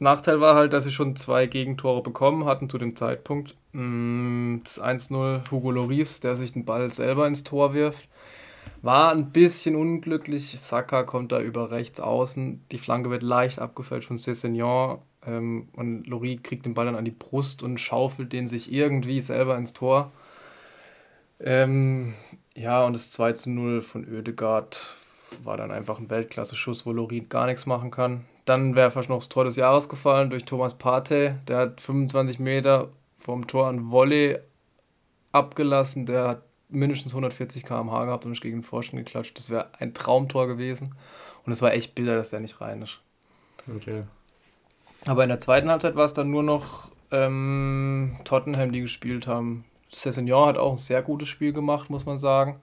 [0.00, 3.56] Nachteil war halt, dass sie schon zwei Gegentore bekommen hatten zu dem Zeitpunkt.
[3.72, 8.08] Mm, das 1-0 Hugo Loris, der sich den Ball selber ins Tor wirft.
[8.82, 10.58] War ein bisschen unglücklich.
[10.58, 12.62] Saka kommt da über rechts außen.
[12.70, 15.00] Die Flanke wird leicht abgefälscht von Cessignon.
[15.26, 19.20] Ähm, und Loris kriegt den Ball dann an die Brust und schaufelt den sich irgendwie
[19.20, 20.12] selber ins Tor.
[21.40, 22.14] Ähm,
[22.54, 24.94] ja, und das 2 0 von Oedegaard
[25.42, 28.24] war dann einfach ein Weltklasse-Schuss, wo Lorin gar nichts machen kann.
[28.48, 31.34] Dann wäre fast noch das Tor des Jahres gefallen durch Thomas Partey.
[31.48, 34.38] Der hat 25 Meter vom Tor an Volley
[35.32, 36.06] abgelassen.
[36.06, 39.36] Der hat mindestens 140 km/h gehabt und ist gegen den Pfosten geklatscht.
[39.36, 40.94] Das wäre ein Traumtor gewesen.
[41.44, 43.00] Und es war echt bitter, dass der nicht rein ist.
[43.74, 44.04] Okay.
[45.06, 49.66] Aber in der zweiten Halbzeit war es dann nur noch ähm, Tottenham, die gespielt haben.
[49.92, 52.60] Cessignon hat auch ein sehr gutes Spiel gemacht, muss man sagen.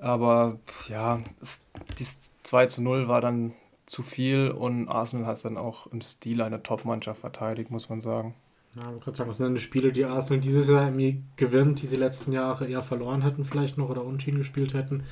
[0.00, 1.62] Aber ja, es,
[1.98, 3.52] dieses 2 zu 0 war dann
[3.86, 8.00] zu viel und Arsenal hat es dann auch im Stil einer Top-Mannschaft verteidigt, muss man
[8.00, 8.34] sagen.
[8.76, 11.82] Ja, ich gerade sagen, was sind denn die Spiele, die Arsenal dieses Jahr irgendwie gewinnt,
[11.82, 15.04] die sie letzten Jahre eher verloren hätten, vielleicht noch oder unschieden gespielt hätten.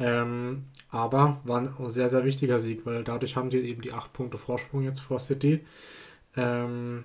[0.00, 4.12] Ähm, aber war ein sehr, sehr wichtiger Sieg, weil dadurch haben sie eben die 8
[4.12, 5.64] Punkte Vorsprung jetzt vor City.
[6.36, 7.04] Ähm,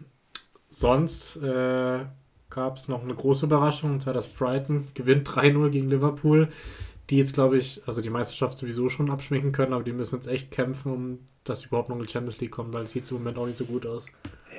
[0.69, 2.05] sonst äh,
[2.49, 6.49] gab es noch eine große Überraschung, und zwar dass Brighton gewinnt 3-0 gegen Liverpool
[7.09, 10.27] die jetzt, glaube ich, also die Meisterschaft sowieso schon abschminken können, aber die müssen jetzt
[10.27, 13.17] echt kämpfen, um dass überhaupt noch in die Champions League kommen, weil es sieht im
[13.17, 14.07] Moment auch nicht so gut aus.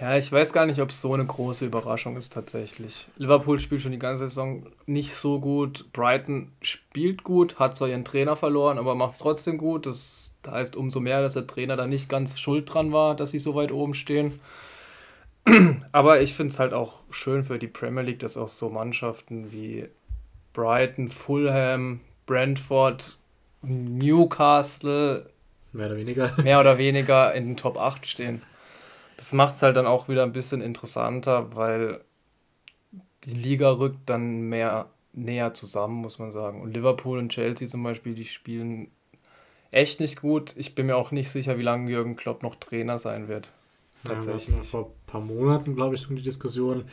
[0.01, 3.09] Ja, ich weiß gar nicht, ob es so eine große Überraschung ist tatsächlich.
[3.17, 5.93] Liverpool spielt schon die ganze Saison nicht so gut.
[5.93, 9.87] Brighton spielt gut, hat zwar ihren Trainer verloren, aber macht es trotzdem gut.
[9.87, 13.39] Das heißt umso mehr, dass der Trainer da nicht ganz schuld dran war, dass sie
[13.39, 14.41] so weit oben stehen.
[15.93, 19.51] Aber ich finde es halt auch schön für die Premier League, dass auch so Mannschaften
[19.53, 19.87] wie
[20.53, 23.19] Brighton, Fulham, Brentford,
[23.63, 25.29] Newcastle
[25.73, 28.41] mehr oder weniger mehr oder weniger in den Top 8 stehen.
[29.17, 32.05] Das macht es halt dann auch wieder ein bisschen interessanter, weil
[33.25, 36.63] die Liga rückt dann mehr näher zusammen, muss man sagen.
[36.63, 38.93] Und Liverpool und Chelsea zum Beispiel, die spielen
[39.73, 40.55] echt nicht gut.
[40.57, 43.51] Ich bin mir auch nicht sicher, wie lange Jürgen Klopp noch Trainer sein wird.
[44.05, 44.57] Tatsächlich.
[44.57, 46.85] Ja, vor ein paar Monaten, glaube ich, um die Diskussion,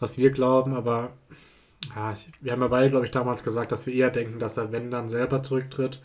[0.00, 1.12] was wir glauben, aber
[1.94, 4.56] ja, ich, wir haben ja beide, glaube ich, damals gesagt, dass wir eher denken, dass
[4.56, 6.00] er, wenn dann selber zurücktritt.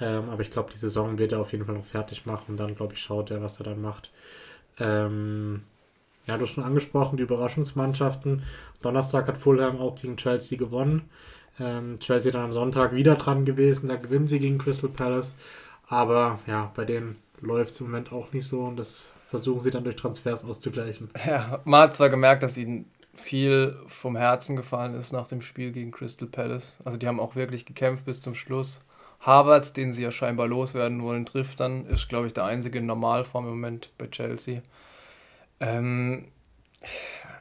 [0.00, 2.56] Ähm, aber ich glaube, die Saison wird er auf jeden Fall noch fertig machen.
[2.56, 4.10] Dann, glaube ich, schaut er, was er dann macht.
[4.78, 5.62] Ähm,
[6.26, 8.42] ja, du hast schon angesprochen, die Überraschungsmannschaften.
[8.82, 11.08] Donnerstag hat Fulham auch gegen Chelsea gewonnen.
[11.60, 13.88] Ähm, Chelsea dann am Sonntag wieder dran gewesen.
[13.88, 15.36] Da gewinnen sie gegen Crystal Palace.
[15.88, 19.70] Aber ja, bei denen läuft es im Moment auch nicht so und das versuchen sie
[19.70, 21.10] dann durch Transfers auszugleichen.
[21.26, 25.72] Ja, man hat zwar gemerkt, dass ihnen viel vom Herzen gefallen ist nach dem Spiel
[25.72, 26.78] gegen Crystal Palace.
[26.84, 28.80] Also die haben auch wirklich gekämpft bis zum Schluss.
[29.20, 32.86] Havertz, den sie ja scheinbar loswerden wollen, trifft dann, ist, glaube ich, der einzige in
[32.86, 34.62] Normalform im Moment bei Chelsea.
[35.60, 36.26] Ähm,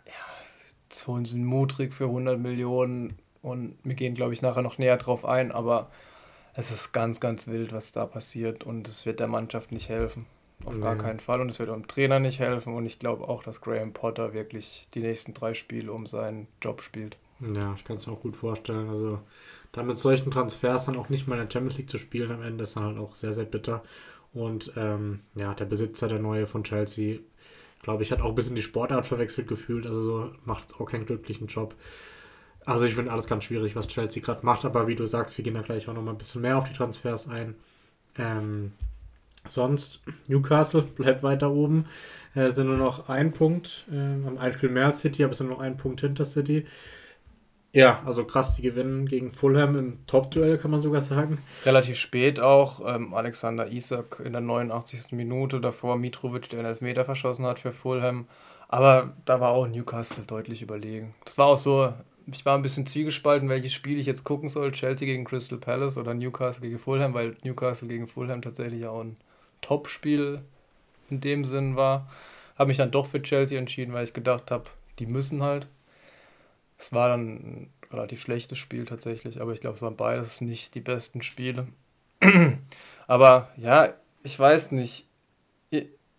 [0.06, 0.14] ja,
[0.84, 4.78] jetzt holen sie einen Mutrig für 100 Millionen und wir gehen, glaube ich, nachher noch
[4.78, 5.90] näher drauf ein, aber
[6.54, 10.28] es ist ganz, ganz wild, was da passiert und es wird der Mannschaft nicht helfen.
[10.66, 10.82] Auf nee.
[10.82, 11.42] gar keinen Fall.
[11.42, 12.74] Und es wird dem Trainer nicht helfen.
[12.74, 16.82] Und ich glaube auch, dass Graham Potter wirklich die nächsten drei Spiele um seinen Job
[16.82, 17.18] spielt.
[17.40, 18.90] Ja, ich kann es mir auch gut vorstellen.
[18.90, 19.20] Also
[19.72, 22.42] dann mit solchen Transfers dann auch nicht mal in der Champions League zu spielen am
[22.42, 23.84] Ende ist dann halt auch sehr, sehr bitter.
[24.34, 27.20] Und ähm, ja, der Besitzer, der neue von Chelsea,
[27.82, 29.86] glaube ich, hat auch ein bisschen die Sportart verwechselt gefühlt.
[29.88, 31.76] Also so macht es auch keinen glücklichen Job.
[32.66, 34.66] Also ich finde alles ganz schwierig, was Chelsea gerade macht.
[34.66, 36.68] Aber wie du sagst, wir gehen da gleich auch noch mal ein bisschen mehr auf
[36.68, 37.56] die Transfers ein.
[38.18, 38.74] Ähm,
[39.48, 41.86] Sonst, Newcastle bleibt weiter oben.
[42.34, 43.86] Äh, sind nur noch ein Punkt.
[43.92, 46.66] Äh, haben ein Spiel mehr als City, aber sind nur noch ein Punkt hinter City.
[47.74, 51.38] Ja, also krass, die gewinnen gegen Fulham im Top-Duell, kann man sogar sagen.
[51.66, 52.82] Relativ spät auch.
[52.86, 55.14] Ähm, Alexander Isak in der 89.
[55.14, 58.28] Minute, davor Mitrovic, der einen Elfmeter verschossen hat für Fulham.
[58.68, 61.14] Aber da war auch Newcastle deutlich überlegen.
[61.24, 61.94] Das war auch so,
[62.26, 64.74] ich war ein bisschen zwiegespalten, welches Spiel ich jetzt gucken soll.
[64.74, 69.18] Chelsea gegen Crystal Palace oder Newcastle gegen Fulham, weil Newcastle gegen Fulham tatsächlich auch ein
[69.62, 70.42] Topspiel
[71.10, 72.10] in dem Sinn war.
[72.58, 74.66] Habe mich dann doch für Chelsea entschieden, weil ich gedacht habe,
[75.00, 75.68] die müssen halt.
[76.78, 80.76] Es war dann ein relativ schlechtes Spiel tatsächlich, aber ich glaube, es waren beides nicht
[80.76, 81.68] die besten Spiele.
[83.08, 83.94] aber ja,
[84.24, 85.08] ich weiß nicht.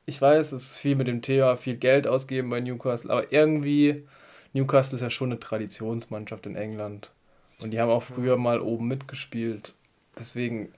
[0.05, 4.05] Ich weiß, es ist viel mit dem Thema, viel Geld ausgeben bei Newcastle, aber irgendwie,
[4.53, 7.13] Newcastle ist ja schon eine Traditionsmannschaft in England.
[7.61, 9.75] Und die haben auch früher mal oben mitgespielt.
[10.19, 10.73] Deswegen,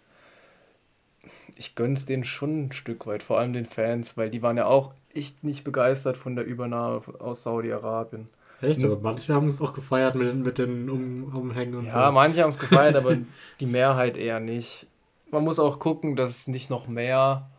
[1.56, 4.66] ich gönn's denen schon ein Stück weit, vor allem den Fans, weil die waren ja
[4.66, 8.28] auch echt nicht begeistert von der Übernahme aus Saudi-Arabien.
[8.60, 8.82] Echt?
[8.84, 11.98] Aber manche haben es auch gefeiert mit, mit den um, Umhängen und ja, so.
[11.98, 13.16] Ja, manche haben es gefeiert, aber
[13.60, 14.86] die Mehrheit eher nicht.
[15.30, 17.50] Man muss auch gucken, dass nicht noch mehr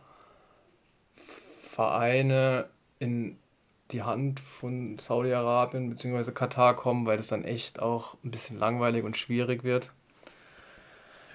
[1.14, 2.66] Vereine
[2.98, 3.36] in
[3.90, 6.32] die Hand von Saudi-Arabien bzw.
[6.32, 9.92] Katar kommen, weil das dann echt auch ein bisschen langweilig und schwierig wird.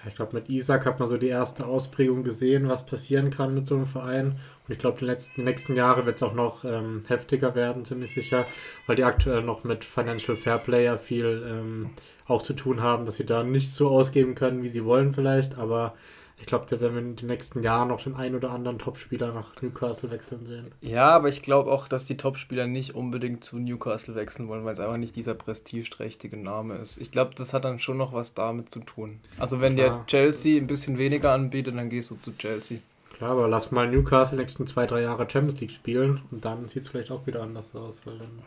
[0.08, 3.66] Ich glaube, mit Isaac hat man so die erste Ausprägung gesehen, was passieren kann mit
[3.66, 4.38] so einem Verein.
[4.66, 8.12] Und ich glaube, die, die nächsten Jahre wird es auch noch ähm, heftiger werden, ziemlich
[8.12, 8.44] sicher,
[8.86, 11.90] weil die aktuell noch mit Financial Fair Player viel ähm,
[12.26, 15.56] auch zu tun haben, dass sie da nicht so ausgeben können, wie sie wollen vielleicht,
[15.56, 15.94] aber
[16.38, 19.32] ich glaube, da werden wir in den nächsten Jahren noch den einen oder anderen Topspieler
[19.32, 20.72] nach Newcastle wechseln sehen.
[20.80, 24.74] Ja, aber ich glaube auch, dass die Topspieler nicht unbedingt zu Newcastle wechseln wollen, weil
[24.74, 26.98] es einfach nicht dieser prestigeträchtige Name ist.
[26.98, 29.20] Ich glaube, das hat dann schon noch was damit zu tun.
[29.38, 29.88] Also wenn ja.
[29.88, 32.78] dir Chelsea ein bisschen weniger anbietet, dann gehst du zu Chelsea.
[33.16, 36.82] Klar, aber lass mal Newcastle nächsten zwei, drei Jahre Champions League spielen und dann sieht
[36.82, 38.40] es vielleicht auch wieder anders aus, weil dann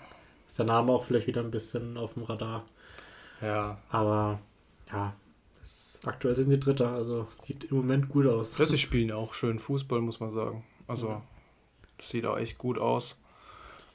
[0.47, 2.65] ist der Name auch vielleicht wieder ein bisschen auf dem Radar.
[3.41, 3.77] Ja.
[3.89, 4.39] Aber
[4.91, 5.13] ja,
[6.06, 8.58] aktuell sind sie Dritter, also sieht im Moment gut aus.
[8.58, 10.63] Ja, sie spielen auch schön Fußball, muss man sagen.
[10.88, 11.21] Also ja.
[12.01, 13.15] sieht auch echt gut aus.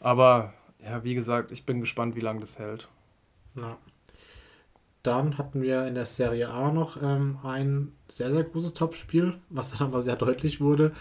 [0.01, 2.89] Aber ja, wie gesagt, ich bin gespannt, wie lange das hält.
[3.55, 3.77] Ja.
[5.03, 9.73] Dann hatten wir in der Serie A noch ähm, ein sehr, sehr großes Topspiel, was
[9.73, 10.93] dann aber sehr deutlich wurde.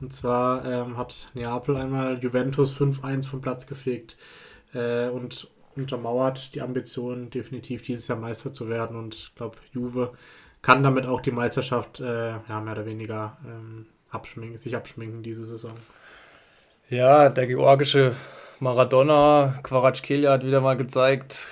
[0.00, 4.16] Und zwar ähm, hat Neapel einmal Juventus 5-1 vom Platz gefegt
[4.72, 8.96] äh, und untermauert die Ambition, definitiv dieses Jahr Meister zu werden.
[8.96, 10.12] Und ich glaube, Juve
[10.60, 15.44] kann damit auch die Meisterschaft äh, ja, mehr oder weniger ähm, abschminken, sich abschminken diese
[15.44, 15.72] Saison.
[16.88, 18.14] Ja, der georgische
[18.60, 21.48] Maradona, Kvaratskhelia hat wieder mal gezeigt,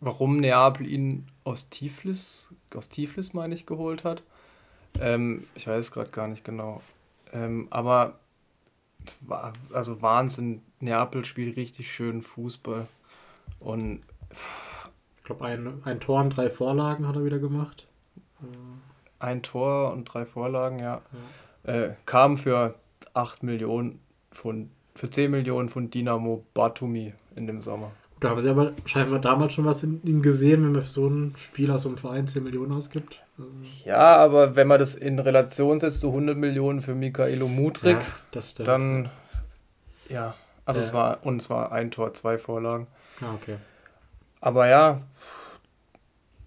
[0.00, 4.22] warum Neapel ihn aus Tiflis, aus Tiflis meine ich, geholt hat.
[5.00, 6.82] Ähm, ich weiß gerade gar nicht genau.
[7.32, 8.18] Ähm, aber
[9.72, 12.86] also Wahnsinn, Neapel spielt richtig schön Fußball.
[13.60, 14.02] Und
[15.18, 17.86] ich glaube, ein, ein Tor und drei Vorlagen hat er wieder gemacht.
[19.18, 21.02] Ein Tor und drei Vorlagen, ja.
[21.64, 21.72] ja.
[21.72, 22.74] Äh, kam für
[23.14, 27.90] 8 Millionen von, für 10 Millionen von Dynamo Batumi in dem Sommer.
[28.20, 31.06] Da haben sie aber scheinbar damals schon was in ihm gesehen, wenn man für so
[31.06, 33.20] einen Spieler so einem Verein 10 Millionen ausgibt.
[33.84, 37.98] Ja, aber wenn man das in Relation setzt zu 100 Millionen für Michaelo Mudrik,
[38.34, 39.10] ja, dann
[40.08, 40.34] ja,
[40.64, 42.88] also äh, es war und es war ein Tor, zwei Vorlagen.
[43.20, 43.56] Ah, okay.
[44.40, 45.00] Aber ja,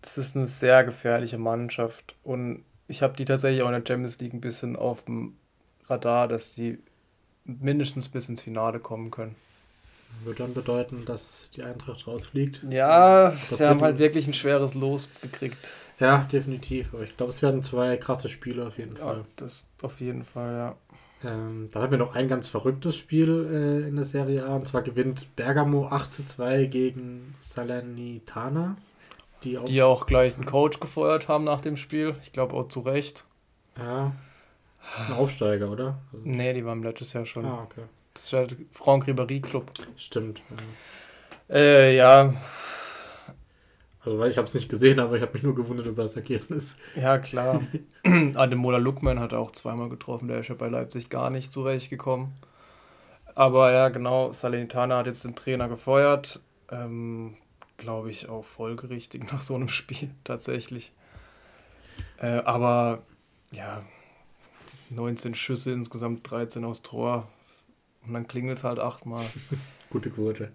[0.01, 4.19] das ist eine sehr gefährliche Mannschaft und ich habe die tatsächlich auch in der Champions
[4.19, 5.37] League ein bisschen auf dem
[5.87, 6.79] Radar, dass die
[7.45, 9.35] mindestens bis ins Finale kommen können.
[10.23, 12.65] Würde dann bedeuten, dass die Eintracht rausfliegt.
[12.69, 15.71] Ja, sie haben halt wirklich ein schweres Los gekriegt.
[15.99, 16.93] Ja, definitiv.
[16.93, 19.17] Aber ich glaube, es werden zwei krasse Spiele auf jeden Fall.
[19.17, 20.75] Ja, das auf jeden Fall, ja.
[21.23, 24.55] Ähm, dann haben wir noch ein ganz verrücktes Spiel äh, in der Serie A.
[24.55, 28.75] Und zwar gewinnt Bergamo 8 zu 2 gegen Salernitana.
[29.43, 32.15] Die, die auch gleich einen Coach gefeuert haben nach dem Spiel.
[32.21, 33.25] Ich glaube auch zu Recht.
[33.77, 34.11] Ja.
[34.93, 35.99] Das ist ein Aufsteiger, oder?
[36.11, 37.45] Also nee, die waren letztes Jahr schon.
[37.45, 37.83] Ah, okay.
[38.13, 39.71] Das ist halt Franck Ribéry Club.
[39.95, 40.41] Stimmt.
[41.49, 41.55] Ja.
[41.55, 42.33] Äh, ja.
[44.03, 46.15] Also, weil ich habe es nicht gesehen, aber ich habe mich nur gewundert über das
[46.15, 46.75] Ergebnis.
[46.95, 47.61] Ja, klar.
[48.03, 52.33] Ademola Lukman hat auch zweimal getroffen, der ist ja bei Leipzig gar nicht zurechtgekommen.
[53.35, 56.41] Aber ja, genau, Salernitana hat jetzt den Trainer gefeuert.
[56.69, 57.35] Ähm,
[57.77, 60.91] Glaube ich auch folgerichtig nach so einem Spiel tatsächlich.
[62.17, 63.03] Äh, aber
[63.51, 63.83] ja,
[64.89, 67.27] 19 Schüsse, insgesamt 13 aus Tor.
[68.05, 69.23] Und dann klingelt es halt achtmal.
[69.89, 70.51] Gute Quote.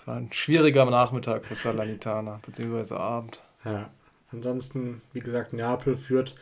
[0.00, 3.42] Es war ein schwieriger Nachmittag für Salernitana, beziehungsweise Abend.
[3.66, 3.90] Ja.
[4.32, 6.34] Ansonsten, wie gesagt, Neapel führt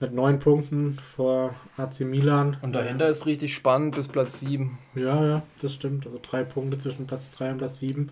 [0.00, 2.58] mit neun Punkten vor AC Milan.
[2.60, 4.76] Und dahinter ist richtig spannend bis Platz 7.
[4.94, 6.06] Ja, ja, das stimmt.
[6.06, 8.10] Also drei Punkte zwischen Platz 3 und Platz 7.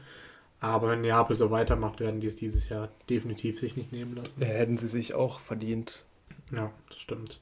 [0.61, 4.41] Aber wenn Neapel so weitermacht, werden die es dieses Jahr definitiv sich nicht nehmen lassen.
[4.41, 6.05] Ja, hätten sie sich auch verdient.
[6.51, 7.41] Ja, das stimmt.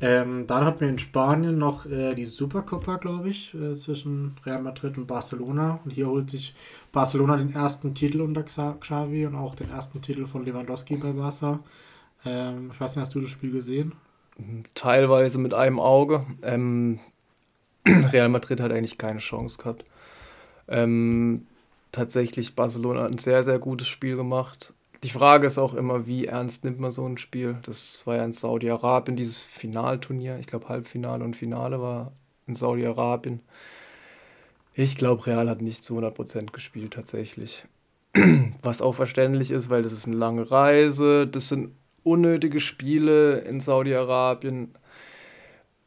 [0.00, 4.62] Ähm, dann hatten wir in Spanien noch äh, die Supercopa, glaube ich, äh, zwischen Real
[4.62, 5.80] Madrid und Barcelona.
[5.84, 6.54] Und hier holt sich
[6.92, 11.58] Barcelona den ersten Titel unter Xavi und auch den ersten Titel von Lewandowski bei Barca.
[12.24, 13.92] Ähm, ich weiß nicht, hast du das Spiel gesehen?
[14.74, 16.24] Teilweise mit einem Auge.
[16.42, 17.00] Ähm,
[17.86, 19.84] Real Madrid hat eigentlich keine Chance gehabt.
[20.68, 21.46] Ähm,
[21.90, 24.74] tatsächlich, Barcelona hat ein sehr, sehr gutes Spiel gemacht.
[25.04, 27.58] Die Frage ist auch immer, wie ernst nimmt man so ein Spiel?
[27.62, 30.38] Das war ja in Saudi-Arabien, dieses Finalturnier.
[30.38, 32.12] Ich glaube, Halbfinale und Finale war
[32.46, 33.40] in Saudi-Arabien.
[34.74, 37.64] Ich glaube, Real hat nicht zu 100% gespielt tatsächlich.
[38.62, 43.60] Was auch verständlich ist, weil das ist eine lange Reise, das sind unnötige Spiele in
[43.60, 44.74] Saudi-Arabien.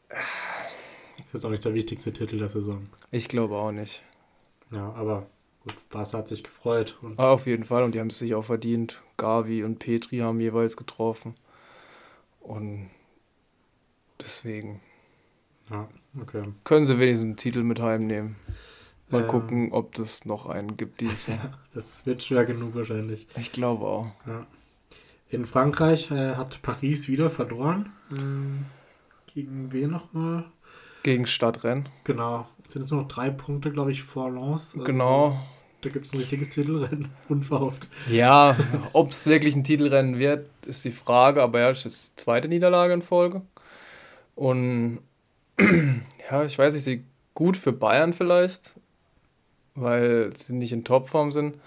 [0.10, 2.88] Das ist auch nicht der wichtigste Titel der Saison.
[3.12, 4.04] Ich glaube auch nicht.
[4.71, 5.28] Ja, aber
[5.63, 6.97] gut, Barca hat sich gefreut.
[7.17, 9.02] Ah, auf jeden Fall und die haben es sich auch verdient.
[9.17, 11.36] Gavi und Petri haben jeweils getroffen.
[12.39, 12.89] Und
[14.19, 14.82] deswegen.
[15.69, 15.88] Ja,
[16.19, 16.43] okay.
[16.63, 18.36] Können sie wenigstens einen Titel mit heimnehmen.
[19.10, 21.60] Mal ähm, gucken, ob das noch einen gibt dieses Jahr.
[21.74, 23.28] das wird schwer genug wahrscheinlich.
[23.38, 24.08] Ich glaube auch.
[24.26, 24.47] Ja.
[25.30, 27.91] In Frankreich äh, hat Paris wieder verloren.
[28.12, 28.65] Ähm,
[29.28, 30.45] gegen wen nochmal?
[31.04, 31.88] Gegen Stadtrennen.
[32.04, 32.47] Genau.
[32.72, 34.74] Sind jetzt nur noch drei Punkte, glaube ich, vor Lens.
[34.74, 35.40] Also, genau.
[35.82, 37.10] Da gibt es ein richtiges Titelrennen.
[37.30, 37.88] Unverhofft.
[38.10, 38.56] Ja,
[38.94, 41.42] ob es wirklich ein Titelrennen wird, ist die Frage.
[41.42, 43.42] Aber ja, es ist die zweite Niederlage in Folge.
[44.36, 45.00] Und
[45.60, 47.04] ja, ich weiß nicht, sie
[47.34, 48.76] gut für Bayern vielleicht
[49.76, 51.58] weil sie nicht in Topform sind.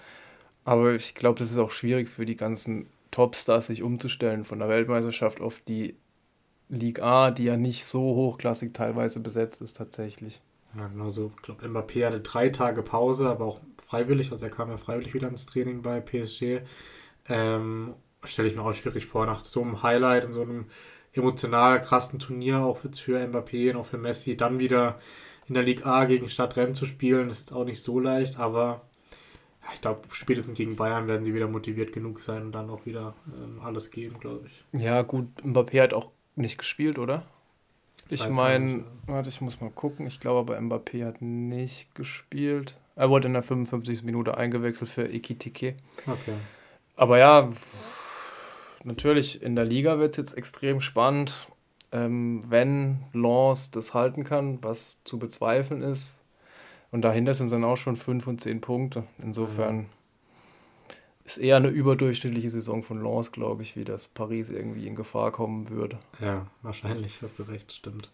[0.63, 4.69] Aber ich glaube, das ist auch schwierig für die ganzen Topstars, sich umzustellen von der
[4.69, 5.95] Weltmeisterschaft auf die
[6.69, 10.41] Liga A, die ja nicht so hochklassig teilweise besetzt ist tatsächlich.
[10.77, 11.31] Ja, genau so.
[11.35, 14.31] Ich glaube, Mbappé hatte drei Tage Pause, aber auch freiwillig.
[14.31, 16.61] Also er kam ja freiwillig wieder ins Training bei PSG.
[17.27, 20.65] Ähm, Stelle ich mir auch schwierig vor, nach so einem Highlight und so einem
[21.13, 24.99] emotional krassen Turnier, auch jetzt für Mbappé und auch für Messi, dann wieder
[25.47, 27.29] in der Liga A gegen Stadtrennen zu spielen.
[27.29, 28.81] Das ist jetzt auch nicht so leicht, aber
[29.73, 33.15] ich glaube, spätestens gegen Bayern werden sie wieder motiviert genug sein und dann auch wieder
[33.27, 34.81] ähm, alles geben, glaube ich.
[34.81, 37.25] Ja, gut, Mbappé hat auch nicht gespielt, oder?
[38.09, 40.05] Ich meine, warte, ich muss mal gucken.
[40.07, 42.77] Ich glaube aber, Mbappé hat nicht gespielt.
[42.95, 44.03] Er wurde in der 55.
[44.03, 45.75] Minute eingewechselt für Ikitike.
[46.07, 46.33] Okay.
[46.95, 47.49] Aber ja,
[48.83, 51.47] natürlich, in der Liga wird es jetzt extrem spannend
[51.95, 56.21] ähm, wenn Lance das halten kann, was zu bezweifeln ist.
[56.91, 59.03] Und dahinter sind dann auch schon 5 und 10 Punkte.
[59.21, 59.85] Insofern mhm.
[61.25, 65.31] Ist eher eine überdurchschnittliche Saison von Lance, glaube ich, wie das Paris irgendwie in Gefahr
[65.31, 65.97] kommen würde.
[66.21, 68.11] Ja, wahrscheinlich, hast du recht, stimmt.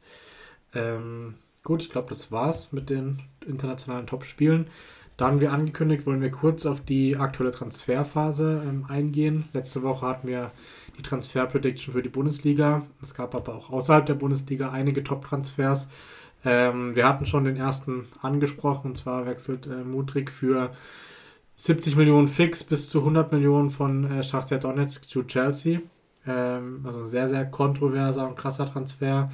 [0.74, 4.68] Ähm, gut, ich glaube, das war's mit den internationalen Topspielen.
[5.18, 9.50] Dann, wie angekündigt, wollen wir kurz auf die aktuelle Transferphase ähm, eingehen.
[9.52, 10.52] Letzte Woche hatten wir
[10.98, 12.88] die Transfer-Prediction für die Bundesliga.
[13.02, 15.90] Es gab aber auch außerhalb der Bundesliga einige Top-Transfers.
[16.46, 20.72] Ähm, wir hatten schon den ersten angesprochen, und zwar wechselt äh, Mudrik für
[21.62, 25.82] 70 Millionen fix bis zu 100 Millionen von äh, Schachtja Donetsk zu Chelsea.
[26.26, 29.32] Ähm, also sehr, sehr kontroverser und krasser Transfer.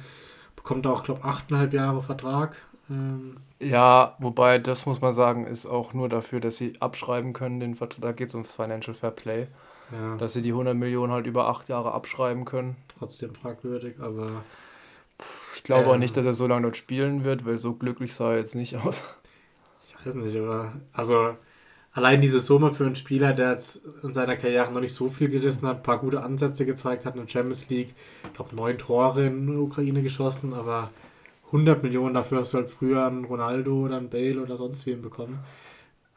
[0.54, 2.56] Bekommt auch, glaube ich, 8,5 Jahre Vertrag.
[2.90, 7.60] Ähm, ja, wobei das muss man sagen, ist auch nur dafür, dass sie abschreiben können.
[7.60, 9.46] Den Vertrag, da geht es ums Financial Fair Play.
[9.90, 10.16] Ja.
[10.16, 12.76] Dass sie die 100 Millionen halt über acht Jahre abschreiben können.
[12.98, 14.44] Trotzdem fragwürdig, aber.
[15.54, 18.14] Ich glaube ähm, auch nicht, dass er so lange dort spielen wird, weil so glücklich
[18.14, 19.02] sah er jetzt nicht aus.
[19.88, 20.74] Ich weiß nicht, aber.
[20.92, 21.34] Also,
[21.98, 25.28] allein diese Summe für einen Spieler, der jetzt in seiner Karriere noch nicht so viel
[25.28, 27.92] gerissen hat, ein paar gute Ansätze gezeigt hat in der Champions League.
[28.24, 30.90] Ich glaube, neun Tore in der Ukraine geschossen, aber
[31.46, 35.02] 100 Millionen dafür hast du halt früher einen Ronaldo oder einen Bale oder sonst wen
[35.02, 35.40] bekommen.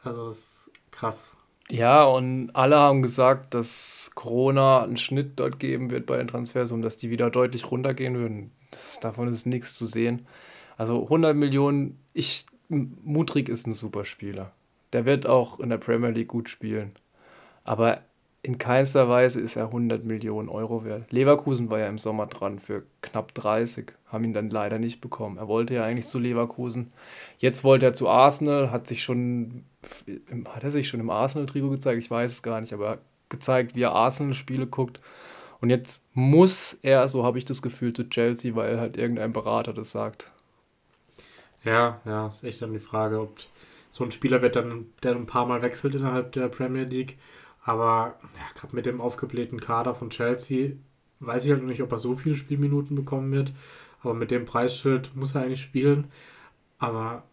[0.04, 1.32] Also, das ist krass.
[1.68, 6.70] Ja, und alle haben gesagt, dass Corona einen Schnitt dort geben wird bei den Transfers
[6.70, 8.52] und dass die wieder deutlich runtergehen würden.
[8.70, 10.26] Das, davon ist nichts zu sehen.
[10.76, 14.52] Also 100 Millionen, ich, Mutrik ist ein super Spieler.
[14.92, 16.92] Der wird auch in der Premier League gut spielen.
[17.64, 18.02] Aber
[18.42, 21.12] in keinster Weise ist er 100 Millionen Euro wert.
[21.12, 25.38] Leverkusen war ja im Sommer dran für knapp 30, haben ihn dann leider nicht bekommen.
[25.38, 26.92] Er wollte ja eigentlich zu Leverkusen.
[27.38, 29.64] Jetzt wollte er zu Arsenal, hat sich schon
[30.46, 32.02] hat er sich schon im Arsenal-Trikot gezeigt?
[32.02, 35.00] Ich weiß es gar nicht, aber gezeigt, wie er Arsenal-Spiele guckt.
[35.60, 39.72] Und jetzt muss er, so habe ich das Gefühl, zu Chelsea, weil halt irgendein Berater
[39.72, 40.30] das sagt.
[41.64, 43.36] Ja, ja, ist echt dann die Frage, ob
[43.92, 47.18] so ein Spieler wird dann, der ein paar Mal wechselt innerhalb der Premier League.
[47.62, 50.72] Aber ja, gerade mit dem aufgeblähten Kader von Chelsea
[51.20, 53.52] weiß ich halt noch nicht, ob er so viele Spielminuten bekommen wird.
[54.00, 56.06] Aber mit dem Preisschild muss er eigentlich spielen.
[56.78, 57.24] Aber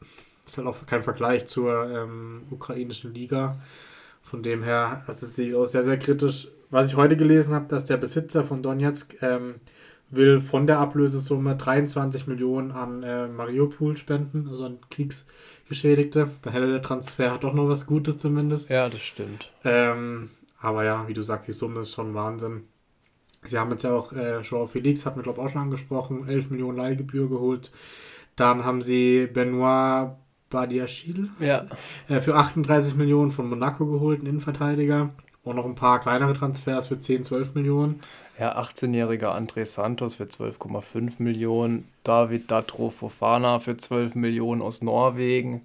[0.46, 3.58] ist halt auch kein Vergleich zur ähm, ukrainischen Liga.
[4.22, 6.50] Von dem her, das ist sich auch sehr, sehr kritisch.
[6.70, 9.56] Was ich heute gelesen habe, dass der Besitzer von Donetsk ähm,
[10.10, 15.34] will von der Ablösesumme 23 Millionen an äh, Mariupol spenden, also an Kriegsgeschädigte.
[16.42, 18.70] Da hätte der Transfer doch noch was Gutes zumindest.
[18.70, 19.52] Ja, das stimmt.
[19.64, 22.64] Ähm, aber ja, wie du sagst, die Summe ist schon Wahnsinn.
[23.44, 26.28] Sie haben jetzt ja auch äh, Joao Felix, hat mir glaube ich auch schon angesprochen,
[26.28, 27.72] 11 Millionen Leihgebühr geholt.
[28.36, 30.16] Dann haben sie Benoit
[30.50, 31.68] Badiachil ja.
[32.08, 35.12] äh, für 38 Millionen von Monaco geholt, einen Innenverteidiger.
[35.46, 38.02] auch noch ein paar kleinere Transfers für 10, 12 Millionen.
[38.40, 45.64] Ja, 18-jähriger André Santos für 12,5 Millionen, David Datro Fofana für 12 Millionen aus Norwegen.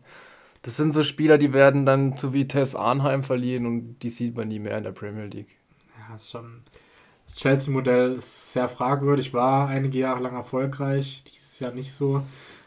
[0.62, 4.48] Das sind so Spieler, die werden dann zu Vitesse Arnheim verliehen und die sieht man
[4.48, 5.56] nie mehr in der Premier League.
[5.96, 6.62] Ja, ist schon.
[7.26, 12.24] Das Chelsea-Modell ist sehr fragwürdig, war einige Jahre lang erfolgreich, dieses Jahr nicht so.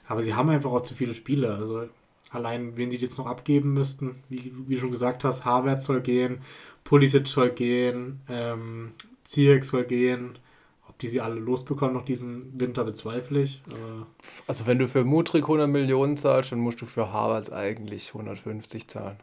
[0.07, 1.57] Aber sie haben einfach auch zu viele Spieler.
[1.57, 1.89] Also
[2.31, 5.99] allein, wen die jetzt noch abgeben müssten, wie, wie du schon gesagt hast, Harvard soll
[5.99, 6.39] gehen,
[6.85, 8.93] Pulisic soll gehen, ähm,
[9.27, 10.39] Ziyech soll gehen.
[10.87, 13.61] Ob die sie alle losbekommen noch diesen Winter, bezweifle ich.
[13.69, 14.07] Aber
[14.47, 18.87] Also wenn du für Mutrik 100 Millionen zahlst, dann musst du für Harvards eigentlich 150
[18.87, 19.17] zahlen.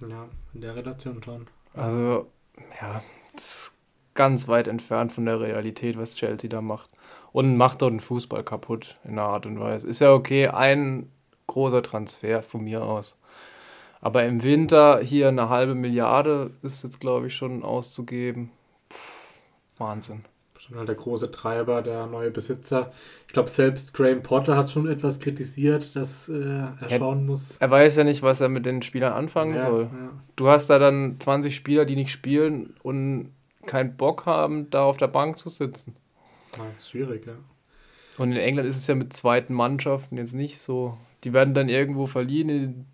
[0.00, 1.48] ja, in der Relation schon.
[1.74, 2.28] Also,
[2.80, 3.02] ja,
[3.34, 3.72] das ist
[4.14, 6.90] ganz weit entfernt von der Realität, was Chelsea da macht.
[7.32, 9.88] Und macht dort den Fußball kaputt in einer Art und Weise.
[9.88, 11.10] Ist ja okay, ein
[11.48, 13.18] großer Transfer von mir aus.
[14.00, 18.52] Aber im Winter hier eine halbe Milliarde ist jetzt, glaube ich, schon auszugeben.
[19.82, 20.24] Wahnsinn.
[20.58, 22.92] Schon halt der große Treiber, der neue Besitzer.
[23.26, 27.56] Ich glaube, selbst Graham Potter hat schon etwas kritisiert, dass äh, er Ja, schauen muss.
[27.58, 29.82] Er weiß ja nicht, was er mit den Spielern anfangen Ja, soll.
[29.92, 30.10] ja.
[30.36, 33.32] Du hast da dann 20 Spieler, die nicht spielen und
[33.66, 35.96] keinen Bock haben, da auf der Bank zu sitzen.
[36.78, 37.34] Schwierig, ja.
[38.18, 40.96] Und in England ist es ja mit zweiten Mannschaften jetzt nicht so.
[41.24, 42.86] Die werden dann irgendwo verliehen, in,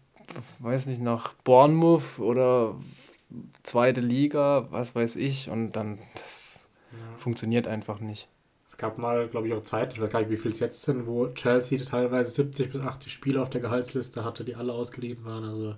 [0.60, 2.76] weiß nicht, nach Bournemouth oder
[3.62, 5.50] zweite Liga, was weiß ich.
[5.50, 6.57] Und dann, das
[7.18, 8.28] funktioniert einfach nicht.
[8.68, 10.82] Es gab mal, glaube ich, auch Zeit, ich weiß gar nicht, wie viel es jetzt
[10.82, 15.24] sind, wo Chelsea teilweise 70 bis 80 Spieler auf der Gehaltsliste hatte, die alle ausgeliehen
[15.24, 15.44] waren.
[15.44, 15.74] Also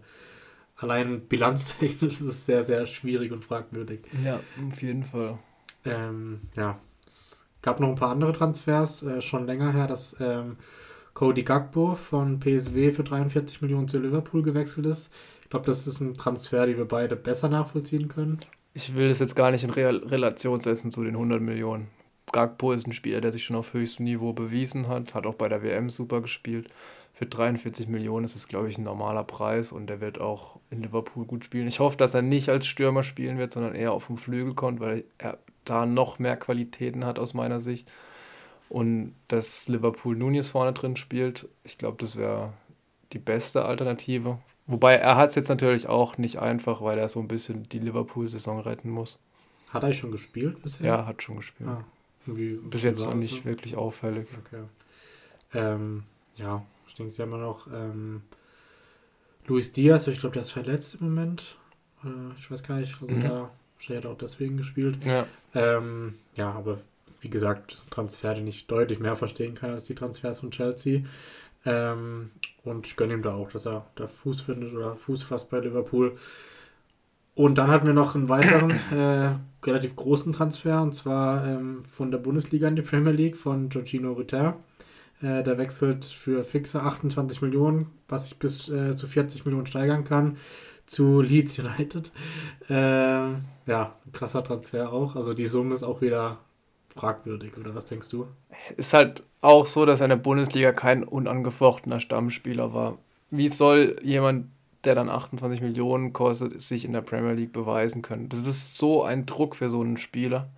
[0.77, 4.01] allein bilanztechnisch ist es sehr, sehr schwierig und fragwürdig.
[4.25, 5.39] Ja, auf jeden Fall.
[5.85, 10.57] Ähm, ja, es gab noch ein paar andere Transfers, äh, schon länger her, dass ähm,
[11.15, 15.13] Cody Gagbo von PSW für 43 Millionen zu Liverpool gewechselt ist.
[15.43, 18.41] Ich glaube, das ist ein Transfer, den wir beide besser nachvollziehen können.
[18.73, 21.89] Ich will das jetzt gar nicht in Real Relation setzen zu den 100 Millionen.
[22.33, 25.49] Gagpo ist ein Spieler, der sich schon auf höchstem Niveau bewiesen hat, hat auch bei
[25.49, 26.69] der WM super gespielt.
[27.13, 30.83] Für 43 Millionen ist es, glaube ich, ein normaler Preis und der wird auch in
[30.83, 31.67] Liverpool gut spielen.
[31.67, 34.81] Ich hoffe, dass er nicht als Stürmer spielen wird, sondern eher auf dem Flügel kommt,
[34.81, 37.93] weil er da noch mehr Qualitäten hat aus meiner Sicht.
[38.69, 42.53] Und dass Liverpool Nunez vorne drin spielt, ich glaube, das wäre
[43.13, 44.39] die beste Alternative.
[44.71, 47.81] Wobei er hat es jetzt natürlich auch nicht einfach, weil er so ein bisschen die
[47.81, 49.19] Liverpool-Saison retten muss.
[49.71, 50.87] Hat er schon gespielt bisher?
[50.87, 51.69] Ja, hat schon gespielt.
[51.69, 51.85] Ah,
[52.27, 53.45] Bis jetzt noch nicht so?
[53.45, 54.29] wirklich auffällig.
[54.47, 54.63] Okay.
[55.55, 56.05] Ähm,
[56.37, 58.23] ja, ich denke, sie haben ja noch ähm,
[59.47, 61.57] Luis Diaz, ich glaube, der ist verletzt im Moment.
[62.05, 62.09] Äh,
[62.39, 63.21] ich weiß gar nicht, also Mhm.
[63.23, 64.99] da wahrscheinlich hat auch deswegen gespielt.
[65.05, 65.27] Ja.
[65.55, 66.79] Ähm, ja, aber
[67.21, 70.41] wie gesagt, das ist ein Transfer, den ich deutlich mehr verstehen kann als die Transfers
[70.41, 71.03] von Chelsea.
[71.67, 72.31] Ähm,
[72.65, 75.61] und ich gönne ihm da auch, dass er da Fuß findet oder Fuß fasst bei
[75.61, 76.17] Liverpool.
[77.35, 79.33] Und dann hatten wir noch einen weiteren äh,
[79.65, 84.13] relativ großen Transfer und zwar ähm, von der Bundesliga in die Premier League von Giorgino
[84.13, 84.57] Ritter.
[85.23, 90.05] Äh, der wechselt für fixe 28 Millionen, was sich bis äh, zu 40 Millionen steigern
[90.05, 90.39] kann,
[90.87, 92.11] zu Leeds United.
[92.69, 95.17] Ähm, ja, krasser Transfer auch.
[95.17, 96.39] Also die Summe ist auch wieder
[96.95, 98.27] fragwürdig, oder was denkst du?
[98.77, 102.99] Ist halt auch so, dass er in der Bundesliga kein unangefochtener Stammspieler war.
[103.31, 104.47] Wie soll jemand,
[104.85, 108.29] der dann 28 Millionen kostet, sich in der Premier League beweisen können?
[108.29, 110.51] Das ist so ein Druck für so einen Spieler.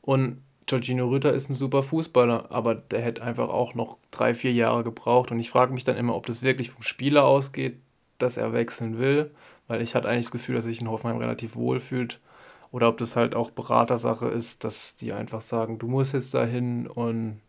[0.00, 4.52] Und Giorgino Rütter ist ein super Fußballer, aber der hätte einfach auch noch drei, vier
[4.52, 5.30] Jahre gebraucht.
[5.30, 7.78] Und ich frage mich dann immer, ob das wirklich vom Spieler ausgeht,
[8.18, 9.30] dass er wechseln will,
[9.66, 12.20] weil ich hatte eigentlich das Gefühl, dass sich in Hoffenheim relativ wohl fühlt.
[12.70, 16.86] Oder ob das halt auch Beratersache ist, dass die einfach sagen, du musst jetzt dahin
[16.86, 17.40] und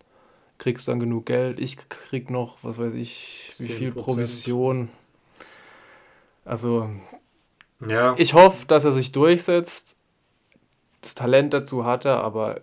[0.58, 1.60] kriegst dann genug Geld.
[1.60, 3.94] Ich krieg noch, was weiß ich, wie viel 10%.
[3.96, 4.90] Provision.
[6.46, 6.90] Also,
[7.88, 9.96] Ja, ich hoffe, dass er sich durchsetzt.
[11.02, 12.62] Das Talent dazu hat er, aber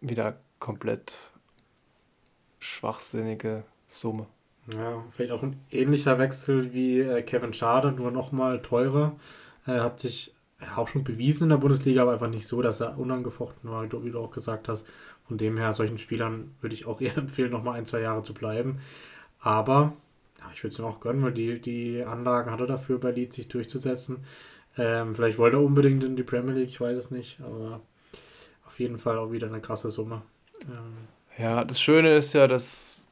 [0.00, 1.32] wieder komplett
[2.60, 4.26] schwachsinnige Summe.
[4.72, 9.16] ja, vielleicht auch ein ähnlicher Wechsel wie äh, Kevin Schade, nur nochmal teurer.
[9.66, 12.80] Er hat sich ja, auch schon bewiesen in der Bundesliga, aber einfach nicht so, dass
[12.80, 14.86] er unangefochten war, wie du auch gesagt hast.
[15.26, 18.34] Von dem her, solchen Spielern würde ich auch eher empfehlen, nochmal ein, zwei Jahre zu
[18.34, 18.80] bleiben.
[19.40, 19.92] Aber
[20.38, 23.10] ja, ich würde es ihm auch gönnen, weil die, die Anlagen hat er dafür bei
[23.10, 24.24] Leeds sich durchzusetzen.
[24.76, 27.80] Ähm, vielleicht wollte er unbedingt in die Premier League, ich weiß es nicht, aber
[28.66, 30.22] auf jeden Fall auch wieder eine krasse Summe.
[30.62, 31.08] Ähm,
[31.38, 33.06] Ja, das Schöne ist ja, dass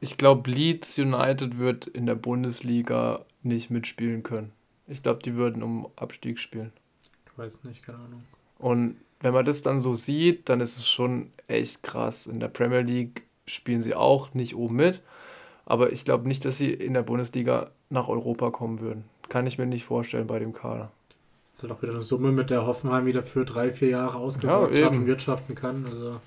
[0.00, 4.52] ich glaube, Leeds United wird in der Bundesliga nicht mitspielen können.
[4.88, 6.72] Ich glaube, die würden um Abstieg spielen.
[7.30, 8.24] ich weiß nicht, keine Ahnung.
[8.58, 12.26] Und wenn man das dann so sieht, dann ist es schon echt krass.
[12.26, 15.02] In der Premier League spielen sie auch nicht oben mit.
[15.66, 19.04] Aber ich glaube nicht, dass sie in der Bundesliga nach Europa kommen würden.
[19.28, 20.90] Kann ich mir nicht vorstellen bei dem Kader.
[21.54, 24.74] ist halt auch wieder eine Summe, mit der Hoffenheim wieder für drei, vier Jahre ausgesorgt
[24.74, 25.84] ja, hat und wirtschaften kann.
[25.86, 26.20] Also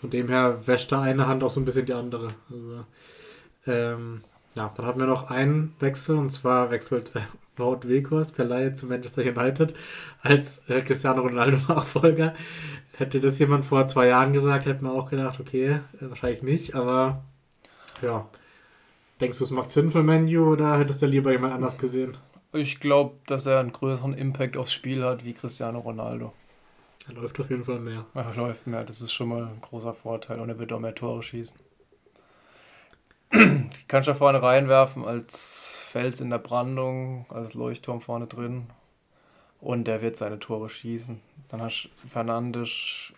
[0.00, 2.34] von dem her wäscht da eine Hand auch so ein bisschen die andere.
[2.50, 2.84] Also,
[3.66, 4.22] ähm,
[4.56, 7.20] ja, dann haben wir noch einen Wechsel und zwar wechselt äh,
[7.56, 9.74] Wout Weghorst per Laie zu Manchester United
[10.22, 12.34] als äh, Cristiano Ronaldo Nachfolger.
[12.92, 16.74] Hätte das jemand vor zwei Jahren gesagt, hätte man auch gedacht, okay, äh, wahrscheinlich nicht,
[16.74, 17.24] aber
[18.00, 18.28] ja.
[19.20, 22.16] Denkst du, es macht Sinn für Menu oder hättest du lieber jemand anders gesehen?
[22.52, 26.32] Ich glaube, dass er einen größeren Impact aufs Spiel hat wie Cristiano Ronaldo.
[27.08, 28.04] Er läuft auf jeden Fall mehr.
[28.14, 30.94] Er läuft mehr, das ist schon mal ein großer Vorteil und er wird auch mehr
[30.94, 31.58] Tore schießen.
[33.32, 38.68] Die kannst du da vorne reinwerfen als Fels in der Brandung, als Leuchtturm vorne drin.
[39.60, 41.20] Und der wird seine Tore schießen.
[41.48, 43.12] Dann hast du Fernandes,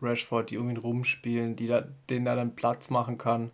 [0.00, 3.50] Rashford, die um ihn rumspielen, die da, denen er dann Platz machen kann.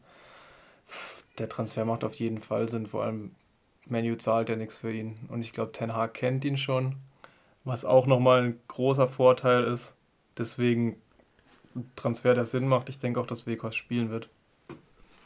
[1.39, 3.31] Der Transfer macht auf jeden Fall Sinn, vor allem
[3.87, 5.19] Menu zahlt ja nichts für ihn.
[5.29, 6.97] Und ich glaube, Ten Hag kennt ihn schon,
[7.65, 9.97] was auch nochmal ein großer Vorteil ist.
[10.37, 11.01] Deswegen
[11.97, 12.91] Transfer, der Sinn macht.
[12.91, 14.29] Ich denke auch, dass Wekos spielen wird.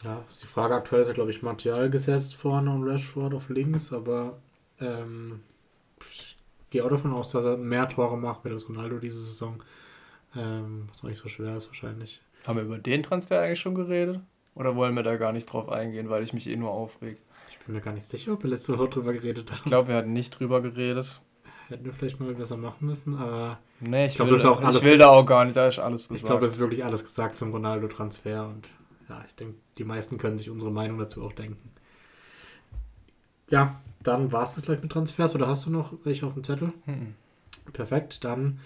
[0.04, 3.92] Ja, die Frage aktuell ist ja, glaube ich, Material gesetzt vorne und Rashford auf links,
[3.92, 4.38] aber
[4.80, 5.40] ähm,
[6.10, 6.36] ich
[6.70, 9.62] gehe auch davon aus, dass er mehr Tore macht mit als Ronaldo diese Saison.
[10.34, 12.22] Ähm, was auch nicht so schwer ist wahrscheinlich.
[12.46, 14.20] Haben wir über den Transfer eigentlich schon geredet?
[14.54, 17.18] Oder wollen wir da gar nicht drauf eingehen, weil ich mich eh nur aufreg?
[17.48, 19.56] Ich bin mir gar nicht sicher, ob wir letzte Woche drüber geredet haben.
[19.56, 21.20] Ich glaube, wir hatten nicht drüber geredet.
[21.68, 23.58] Hätten wir vielleicht mal besser machen müssen, aber.
[23.80, 26.08] Nee, ich, ich, glaub, will, da, ich will da auch gar nicht, da ist alles
[26.08, 26.22] gesagt.
[26.22, 28.68] Ich glaube, es ist wirklich alles gesagt zum Ronaldo-Transfer und
[29.08, 31.70] ja, ich denke, die meisten können sich unsere Meinung dazu auch denken.
[33.50, 36.44] Ja, dann war es das gleich mit Transfers oder hast du noch welche auf dem
[36.44, 36.72] Zettel?
[36.86, 37.14] Mhm.
[37.72, 38.58] Perfekt, dann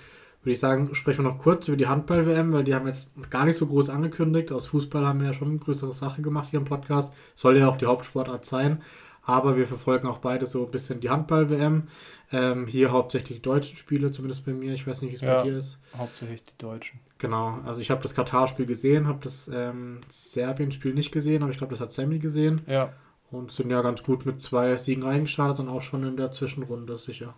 [0.43, 3.45] würde ich sagen, sprechen wir noch kurz über die Handball-WM, weil die haben jetzt gar
[3.45, 4.53] nicht so groß angekündigt.
[4.53, 7.13] Aus Fußball haben wir ja schon eine größere Sache gemacht hier im Podcast.
[7.35, 8.81] Soll ja auch die Hauptsportart sein.
[9.27, 11.89] Aber wir verfolgen auch beide so ein bisschen die Handball-WM.
[12.33, 14.73] Ähm, hier hauptsächlich die deutschen Spiele, zumindest bei mir.
[14.73, 15.79] Ich weiß nicht, wie es ja, bei dir ist.
[15.97, 17.01] Hauptsächlich die deutschen.
[17.19, 21.59] Genau, also ich habe das Katar-Spiel gesehen, habe das ähm, Serbien-Spiel nicht gesehen, aber ich
[21.59, 22.63] glaube, das hat Sammy gesehen.
[22.69, 22.93] Ja.
[23.33, 26.97] Und sind ja ganz gut mit zwei Siegen eingestartet und auch schon in der Zwischenrunde
[26.97, 27.35] sicher.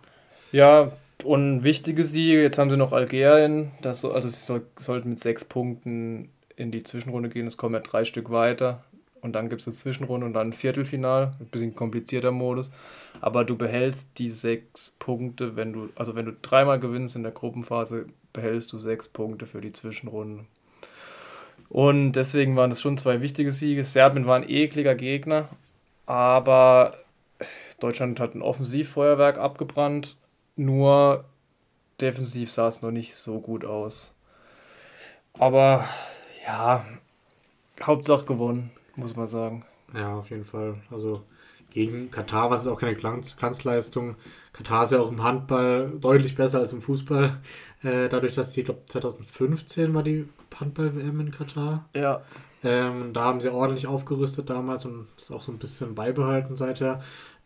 [0.51, 0.91] Ja,
[1.23, 5.19] und wichtige Siege, jetzt haben sie noch Algerien, das so, also sie soll, sollten mit
[5.19, 8.83] sechs Punkten in die Zwischenrunde gehen, es kommen ja drei Stück weiter
[9.21, 12.71] und dann gibt es eine Zwischenrunde und dann ein Viertelfinal, ein bisschen komplizierter Modus,
[13.21, 17.31] aber du behältst die sechs Punkte, wenn du, also wenn du dreimal gewinnst in der
[17.31, 20.45] Gruppenphase, behältst du sechs Punkte für die Zwischenrunde.
[21.69, 23.83] Und deswegen waren es schon zwei wichtige Siege.
[23.83, 25.49] Serbien war ein ekliger Gegner,
[26.07, 26.97] aber
[27.79, 30.17] Deutschland hat ein Offensivfeuerwerk abgebrannt
[30.59, 31.23] nur
[32.01, 34.13] defensiv sah es noch nicht so gut aus.
[35.33, 35.85] Aber
[36.45, 36.85] ja,
[37.81, 39.65] Hauptsache gewonnen, muss man sagen.
[39.93, 40.75] Ja, auf jeden Fall.
[40.91, 41.23] Also
[41.71, 44.15] gegen Katar war es auch keine Glanzleistung.
[44.53, 47.39] Katar ist ja auch im Handball deutlich besser als im Fußball.
[47.81, 50.27] Äh, dadurch, dass die, ich glaube, 2015 war die
[50.59, 51.87] Handball-WM in Katar.
[51.95, 52.21] Ja.
[52.63, 57.01] Ähm, da haben sie ordentlich aufgerüstet damals und das auch so ein bisschen beibehalten seither.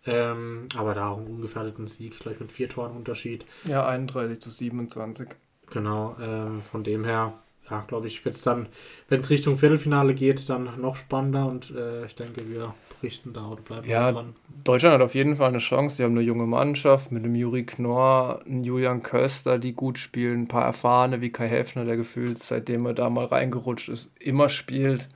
[0.06, 3.46] Ähm, aber da auch einen ungefährdeten Sieg, gleich mit vier Toren Unterschied.
[3.66, 5.30] Ja, 31 zu 27.
[5.70, 7.34] Genau, ähm, von dem her,
[7.74, 8.68] ja, glaube ich, wird es dann,
[9.10, 13.48] wenn es Richtung Viertelfinale geht, dann noch spannender und äh, ich denke, wir berichten da
[13.48, 14.36] oder bleiben ja, dran.
[14.64, 15.98] Deutschland hat auf jeden Fall eine Chance.
[15.98, 20.42] Sie haben eine junge Mannschaft mit einem Juri Knorr, einem Julian Köster, die gut spielen,
[20.42, 24.50] ein paar Erfahrene wie Kai Heffner, der gefühlt, seitdem er da mal reingerutscht ist, immer
[24.50, 25.10] spielt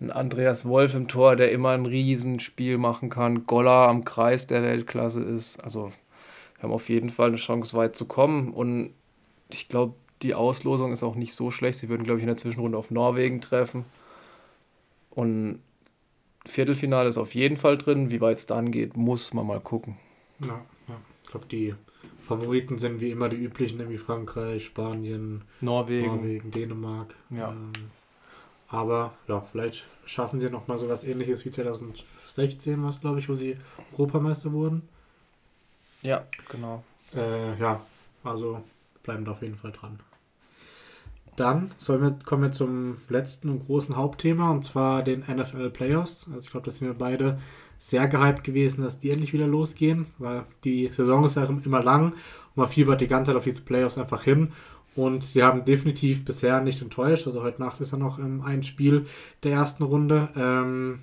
[0.00, 4.62] ein Andreas Wolf im Tor, der immer ein Riesenspiel machen kann, Goller am Kreis der
[4.62, 5.62] Weltklasse ist.
[5.62, 5.92] Also
[6.56, 8.52] wir haben auf jeden Fall eine Chance, weit zu kommen.
[8.52, 8.94] Und
[9.50, 11.78] ich glaube, die Auslosung ist auch nicht so schlecht.
[11.78, 13.84] Sie würden, glaube ich, in der Zwischenrunde auf Norwegen treffen.
[15.10, 15.60] Und
[16.46, 18.10] Viertelfinale ist auf jeden Fall drin.
[18.10, 19.96] Wie weit es dann geht, muss man mal gucken.
[20.40, 21.00] Ja, ja.
[21.24, 21.74] ich glaube, die
[22.20, 27.14] Favoriten sind wie immer die üblichen, nämlich Frankreich, Spanien, Norwegen, Norwegen Dänemark.
[27.30, 27.50] Ja.
[27.50, 27.72] Ähm,
[28.68, 33.28] aber ja, vielleicht schaffen sie noch mal so was ähnliches wie 2016 was, glaube ich,
[33.28, 33.58] wo sie
[33.92, 34.88] Europameister wurden.
[36.02, 36.82] Ja, genau.
[37.14, 37.84] Äh, ja,
[38.24, 38.62] also
[39.02, 40.00] bleiben da auf jeden Fall dran.
[41.36, 46.28] Dann wir, kommen wir zum letzten und großen Hauptthema und zwar den NFL Playoffs.
[46.32, 47.38] Also ich glaube, das sind wir beide
[47.78, 52.12] sehr gehypt gewesen, dass die endlich wieder losgehen, weil die Saison ist ja immer lang
[52.12, 54.52] und man fiebert die ganze Zeit auf diese Playoffs einfach hin
[54.94, 57.26] und sie haben definitiv bisher nicht enttäuscht.
[57.26, 59.06] Also heute Nacht ist ja noch ähm, ein Spiel
[59.42, 60.28] der ersten Runde.
[60.36, 61.00] Ähm,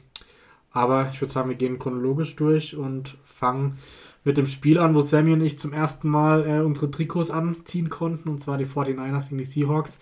[0.71, 3.77] aber ich würde sagen, wir gehen chronologisch durch und fangen
[4.29, 7.89] mit dem Spiel an, wo Sammy und ich zum ersten Mal äh, unsere Trikots anziehen
[7.89, 9.99] konnten, und zwar die 49ers gegen die Seahawks.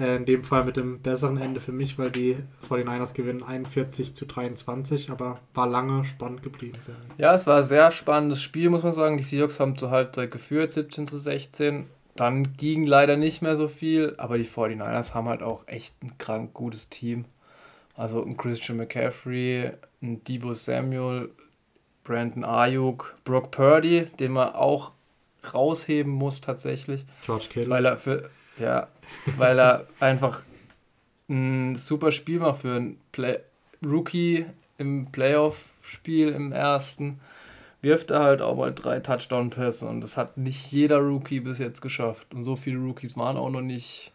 [0.00, 2.36] Äh, in dem Fall mit dem besseren Ende für mich, weil die
[2.68, 6.76] 49ers gewinnen 41 zu 23, aber war lange spannend geblieben.
[7.18, 9.16] Ja, es war ein sehr spannendes Spiel, muss man sagen.
[9.16, 11.86] Die Seahawks haben zur Halbzeit geführt, 17 zu 16.
[12.16, 16.18] Dann ging leider nicht mehr so viel, aber die 49ers haben halt auch echt ein
[16.18, 17.26] krank gutes Team.
[17.94, 19.70] Also ein Christian McCaffrey,
[20.02, 21.30] ein Debo Samuel,
[22.08, 24.92] Brandon Ayuk, Brock Purdy, den man auch
[25.52, 27.04] rausheben muss tatsächlich.
[27.24, 27.70] George Kittle.
[27.70, 28.88] Weil er für, ja,
[29.36, 30.42] weil er einfach
[31.28, 33.40] ein super Spiel macht für einen Play
[33.84, 34.46] Rookie
[34.78, 37.20] im Playoff-Spiel im ersten.
[37.82, 41.82] Wirft er halt auch mal drei Touchdown-Pässe und das hat nicht jeder Rookie bis jetzt
[41.82, 42.32] geschafft.
[42.32, 44.12] Und so viele Rookies waren auch noch nicht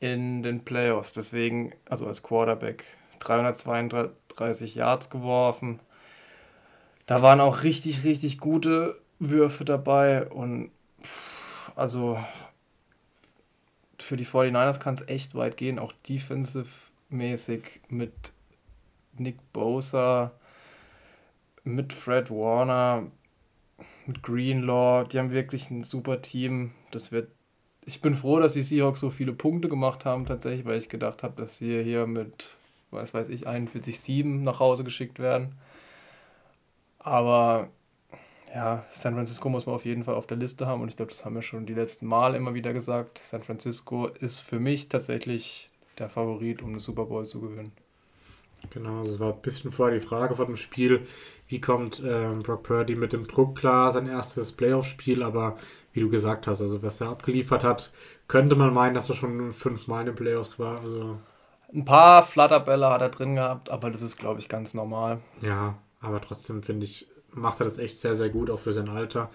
[0.00, 1.12] in den Playoffs.
[1.12, 2.84] Deswegen, also als Quarterback,
[3.20, 5.78] 332 Yards geworfen.
[7.06, 10.70] Da waren auch richtig, richtig gute Würfe dabei und
[11.74, 12.18] also
[13.98, 18.32] für die 49ers kann es echt weit gehen, auch defensive-mäßig mit
[19.18, 20.32] Nick Bosa,
[21.64, 23.04] mit Fred Warner,
[24.06, 25.06] mit Greenlaw.
[25.08, 26.72] Die haben wirklich ein super Team.
[26.90, 27.30] Das wird.
[27.84, 31.22] Ich bin froh, dass die Seahawks so viele Punkte gemacht haben, tatsächlich, weil ich gedacht
[31.22, 32.56] habe, dass sie hier mit,
[32.90, 35.54] was weiß ich, 41-7 nach Hause geschickt werden.
[37.06, 37.68] Aber
[38.52, 41.12] ja, San Francisco muss man auf jeden Fall auf der Liste haben und ich glaube,
[41.12, 43.18] das haben wir schon die letzten Male immer wieder gesagt.
[43.18, 47.72] San Francisco ist für mich tatsächlich der Favorit, um den Super Bowl zu gewinnen.
[48.70, 51.06] Genau, das war ein bisschen vorher die Frage vor dem Spiel,
[51.46, 55.58] wie kommt ähm, Brock Purdy mit dem Druck klar, sein erstes Playoff-Spiel, aber
[55.92, 57.92] wie du gesagt hast, also was er abgeliefert hat,
[58.26, 60.80] könnte man meinen, dass er schon fünfmal in den Playoffs war.
[60.80, 61.18] Also
[61.72, 65.20] ein paar Flatterbälle hat er drin gehabt, aber das ist, glaube ich, ganz normal.
[65.40, 65.76] Ja,
[66.06, 69.30] aber trotzdem finde ich, macht er das echt sehr, sehr gut, auch für sein Alter.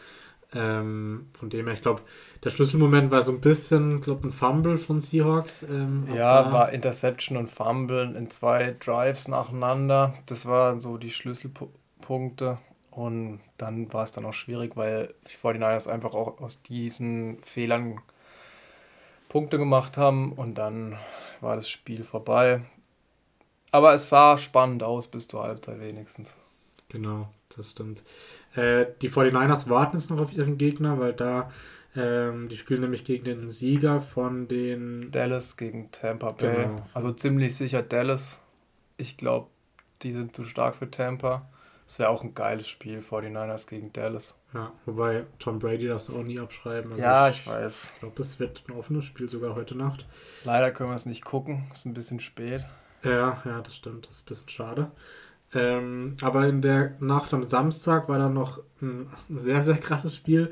[0.53, 2.01] Ähm, von dem her, ich glaube,
[2.43, 5.63] der Schlüsselmoment war so ein bisschen, glaube ein Fumble von Seahawks.
[5.63, 10.13] Ähm, ja, war Interception und Fumble in zwei Drives nacheinander.
[10.25, 12.57] Das waren so die Schlüsselpunkte.
[12.89, 18.01] Und dann war es dann auch schwierig, weil die 49ers einfach auch aus diesen Fehlern
[19.29, 20.97] Punkte gemacht haben und dann
[21.39, 22.61] war das Spiel vorbei.
[23.71, 26.35] Aber es sah spannend aus bis zur Halbzeit wenigstens.
[26.91, 28.03] Genau, das stimmt.
[28.53, 31.49] Äh, die 49ers warten jetzt noch auf ihren Gegner, weil da,
[31.95, 35.09] ähm, die spielen nämlich gegen den Sieger von den.
[35.09, 36.65] Dallas gegen Tampa Bay.
[36.65, 36.85] Genau.
[36.93, 38.41] Also ziemlich sicher Dallas.
[38.97, 39.47] Ich glaube,
[40.01, 41.47] die sind zu stark für Tampa.
[41.87, 44.37] Das wäre auch ein geiles Spiel, 49ers gegen Dallas.
[44.53, 46.91] Ja, wobei Tom Brady das auch nie abschreiben.
[46.91, 47.91] Also ja, ich, ich weiß.
[47.93, 50.05] Ich glaube, es wird ein offenes Spiel sogar heute Nacht.
[50.43, 52.65] Leider können wir es nicht gucken, ist ein bisschen spät.
[53.03, 54.91] Ja, ja, das stimmt, das ist ein bisschen schade.
[55.53, 60.51] Ähm, aber in der Nacht am Samstag war dann noch ein sehr, sehr krasses Spiel.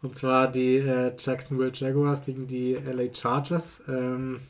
[0.00, 3.82] Und zwar die äh, Jacksonville Jaguars gegen die LA Chargers.
[3.88, 4.40] Ähm,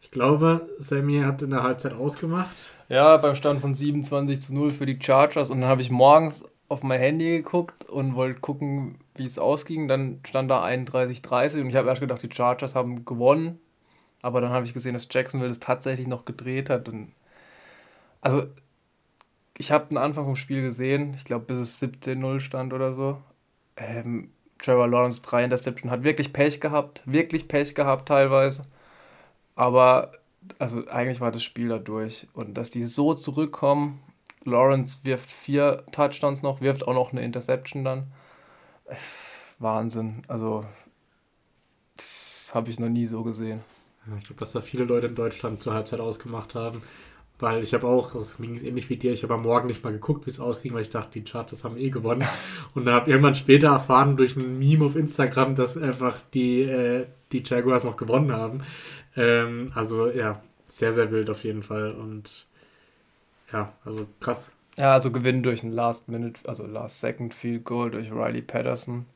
[0.00, 2.68] ich glaube, Sammy hat in der Halbzeit ausgemacht.
[2.88, 5.50] Ja, beim Stand von 27 zu 0 für die Chargers.
[5.50, 9.88] Und dann habe ich morgens auf mein Handy geguckt und wollte gucken, wie es ausging.
[9.88, 13.58] Dann stand da 31-30 und ich habe erst gedacht, die Chargers haben gewonnen.
[14.22, 16.88] Aber dann habe ich gesehen, dass Jacksonville es tatsächlich noch gedreht hat.
[16.88, 17.12] Und
[18.20, 18.44] also
[19.56, 23.20] ich habe den Anfang vom Spiel gesehen, ich glaube, bis es 17-0 stand oder so.
[23.76, 28.66] Ähm, Trevor Lawrence 3 Interception hat wirklich Pech gehabt, wirklich Pech gehabt teilweise.
[29.54, 30.12] Aber
[30.58, 32.26] also eigentlich war das Spiel da durch.
[32.32, 34.00] Und dass die so zurückkommen,
[34.44, 38.12] Lawrence wirft vier Touchdowns noch, wirft auch noch eine Interception dann.
[39.58, 40.22] Wahnsinn.
[40.28, 40.62] Also,
[41.96, 43.60] das habe ich noch nie so gesehen.
[44.18, 46.82] Ich glaube, dass da viele Leute in Deutschland zur Halbzeit ausgemacht haben.
[47.40, 49.92] Weil ich habe auch, das ging ähnlich wie dir, ich habe am Morgen nicht mal
[49.92, 52.24] geguckt, wie es ausging, weil ich dachte, die Chargers haben eh gewonnen.
[52.74, 57.42] Und habe irgendwann später erfahren durch ein Meme auf Instagram, dass einfach die, äh, die
[57.44, 58.62] Jaguars noch gewonnen haben.
[59.16, 61.90] Ähm, also ja, sehr, sehr wild auf jeden Fall.
[61.90, 62.46] Und
[63.52, 64.50] ja, also krass.
[64.76, 69.06] Ja, also Gewinn durch ein Last Minute, also Last Second Field Goal durch Riley Patterson.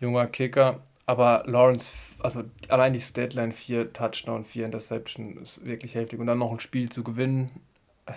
[0.00, 0.80] Junger Kicker.
[1.10, 6.20] Aber Lawrence, also allein die Statline, vier Touchdown, vier Interception, ist wirklich heftig.
[6.20, 7.50] Und dann noch ein Spiel zu gewinnen,
[8.06, 8.12] äh,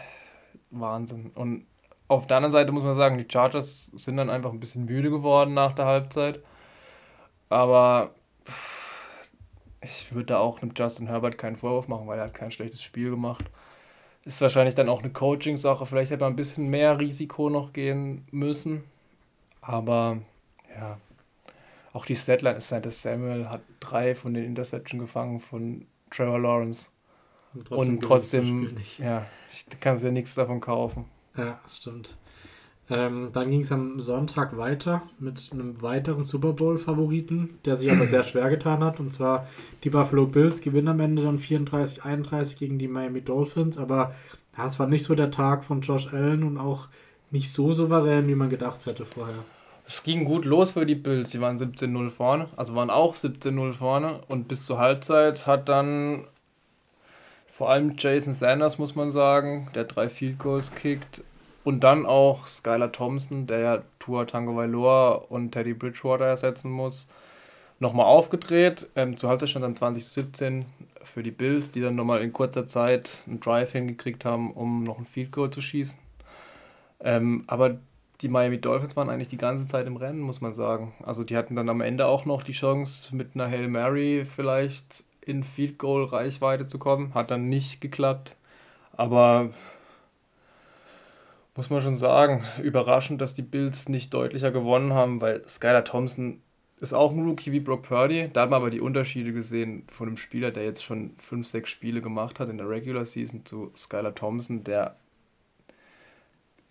[0.70, 1.32] Wahnsinn.
[1.34, 1.66] Und
[2.08, 5.10] auf der anderen Seite muss man sagen, die Chargers sind dann einfach ein bisschen müde
[5.10, 6.44] geworden nach der Halbzeit.
[7.50, 8.14] Aber
[9.82, 12.84] ich würde da auch einem Justin Herbert keinen Vorwurf machen, weil er hat kein schlechtes
[12.84, 13.46] Spiel gemacht.
[14.24, 15.88] Ist wahrscheinlich dann auch eine Coaching-Sache.
[15.88, 18.84] Vielleicht hätte man ein bisschen mehr Risiko noch gehen müssen.
[19.62, 20.20] Aber
[20.70, 21.00] ja,
[21.94, 26.90] auch die Statline ist Santa Samuel hat drei von den Interception gefangen von Trevor Lawrence.
[27.54, 31.06] Und trotzdem, und trotzdem ja, ich kann ja nichts davon kaufen.
[31.38, 32.18] Ja, stimmt.
[32.90, 38.06] Ähm, dann ging es am Sonntag weiter mit einem weiteren Super Bowl-Favoriten, der sich aber
[38.06, 39.00] sehr schwer getan hat.
[39.00, 39.48] Und zwar
[39.84, 43.78] die Buffalo Bills gewinnen am Ende dann 34-31 gegen die Miami Dolphins.
[43.78, 44.14] Aber
[44.58, 46.90] ja, es war nicht so der Tag von Josh Allen und auch
[47.32, 49.46] nicht so souverän, wie man gedacht hätte vorher.
[49.86, 51.32] Es ging gut los für die Bills.
[51.32, 54.22] Sie waren 17-0 vorne, also waren auch 17-0 vorne.
[54.28, 56.26] Und bis zur Halbzeit hat dann
[57.48, 61.24] vor allem Jason Sanders, muss man sagen, der drei Field Goals kickt.
[61.64, 67.08] Und dann auch Skylar Thompson, der ja Tua Tango Vailoa und Teddy Bridgewater ersetzen muss,
[67.80, 68.90] nochmal aufgedreht.
[68.96, 70.66] Ähm, zur Halbzeit stand dann 2017
[71.04, 74.98] für die Bills, die dann nochmal in kurzer Zeit einen Drive hingekriegt haben, um noch
[74.98, 76.00] ein Field Goal zu schießen.
[77.02, 77.78] Ähm, aber
[78.22, 80.94] die Miami Dolphins waren eigentlich die ganze Zeit im Rennen, muss man sagen.
[81.04, 85.04] Also die hatten dann am Ende auch noch die Chance, mit einer Hail Mary vielleicht
[85.22, 87.14] in Field Goal Reichweite zu kommen.
[87.14, 88.38] Hat dann nicht geklappt.
[88.96, 89.50] Aber
[91.56, 96.42] muss man schon sagen, überraschend, dass die Bills nicht deutlicher gewonnen haben, weil Skylar Thompson
[96.80, 98.30] ist auch ein Rookie wie Brock Purdy.
[98.34, 101.70] Da hat man aber die Unterschiede gesehen von einem Spieler, der jetzt schon fünf, sechs
[101.70, 104.98] Spiele gemacht hat in der Regular Season zu Skylar Thompson, der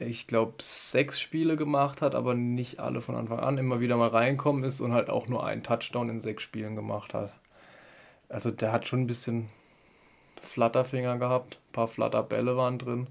[0.06, 4.08] ich glaube, sechs Spiele gemacht hat, aber nicht alle von Anfang an immer wieder mal
[4.08, 7.32] reinkommen ist und halt auch nur einen Touchdown in sechs Spielen gemacht hat.
[8.28, 9.48] Also der hat schon ein bisschen
[10.40, 13.06] Flatterfinger gehabt, ein paar Flatterbälle waren drin.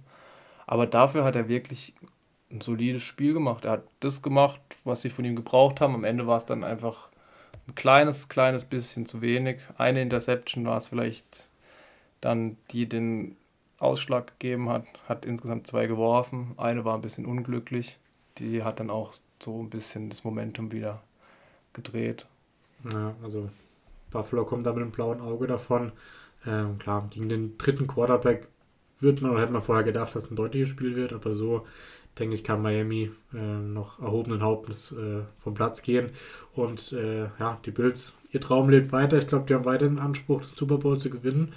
[0.67, 1.93] Aber dafür hat er wirklich
[2.51, 3.65] ein solides Spiel gemacht.
[3.65, 5.95] Er hat das gemacht, was sie von ihm gebraucht haben.
[5.95, 7.09] Am Ende war es dann einfach
[7.67, 9.59] ein kleines, kleines bisschen zu wenig.
[9.77, 11.47] Eine Interception war es vielleicht
[12.19, 13.37] dann, die den
[13.81, 16.53] Ausschlag gegeben hat, hat insgesamt zwei geworfen.
[16.57, 17.97] Eine war ein bisschen unglücklich.
[18.37, 21.01] Die hat dann auch so ein bisschen das Momentum wieder
[21.73, 22.27] gedreht.
[22.91, 23.49] Ja, also
[24.11, 25.91] Buffalo kommt da mit einem blauen Auge davon.
[26.45, 28.47] Ähm, klar, gegen den dritten Quarterback
[28.99, 31.65] wird man oder hätte man vorher gedacht, dass es ein deutliches Spiel wird, aber so
[32.19, 36.11] denke ich, kann Miami äh, noch erhobenen Hauptes äh, vom Platz gehen.
[36.53, 39.17] Und äh, ja, die Bills, ihr Traum lebt weiter.
[39.17, 41.53] Ich glaube, die haben weiter den Anspruch, den Super Bowl zu gewinnen.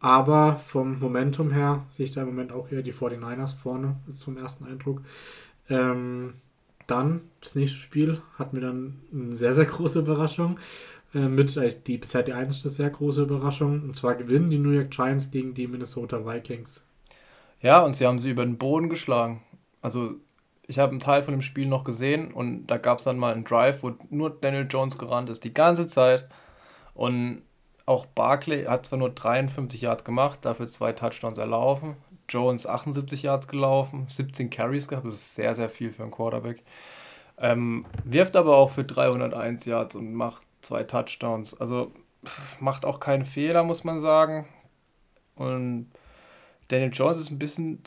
[0.00, 4.38] Aber vom Momentum her sehe ich da im Moment auch eher die 49ers vorne, zum
[4.38, 5.02] ersten Eindruck.
[5.68, 6.34] Ähm,
[6.86, 10.58] dann, das nächste Spiel, hat mir dann eine sehr, sehr große Überraschung.
[11.14, 13.82] Äh, mit die bisher die einzige sehr große Überraschung.
[13.82, 16.84] Und zwar gewinnen die New York Giants gegen die Minnesota Vikings.
[17.60, 19.42] Ja, und sie haben sie über den Boden geschlagen.
[19.82, 20.14] Also,
[20.66, 23.34] ich habe einen Teil von dem Spiel noch gesehen und da gab es dann mal
[23.34, 26.28] einen Drive, wo nur Daniel Jones gerannt ist, die ganze Zeit.
[26.94, 27.42] Und
[27.90, 31.96] auch Barkley hat zwar nur 53 Yards gemacht, dafür zwei Touchdowns erlaufen.
[32.28, 36.62] Jones 78 Yards gelaufen, 17 Carries gehabt, das ist sehr, sehr viel für einen Quarterback.
[37.38, 41.60] Ähm, wirft aber auch für 301 Yards und macht zwei Touchdowns.
[41.60, 41.92] Also
[42.60, 44.46] macht auch keinen Fehler, muss man sagen.
[45.34, 45.90] Und
[46.68, 47.82] Daniel Jones ist ein bisschen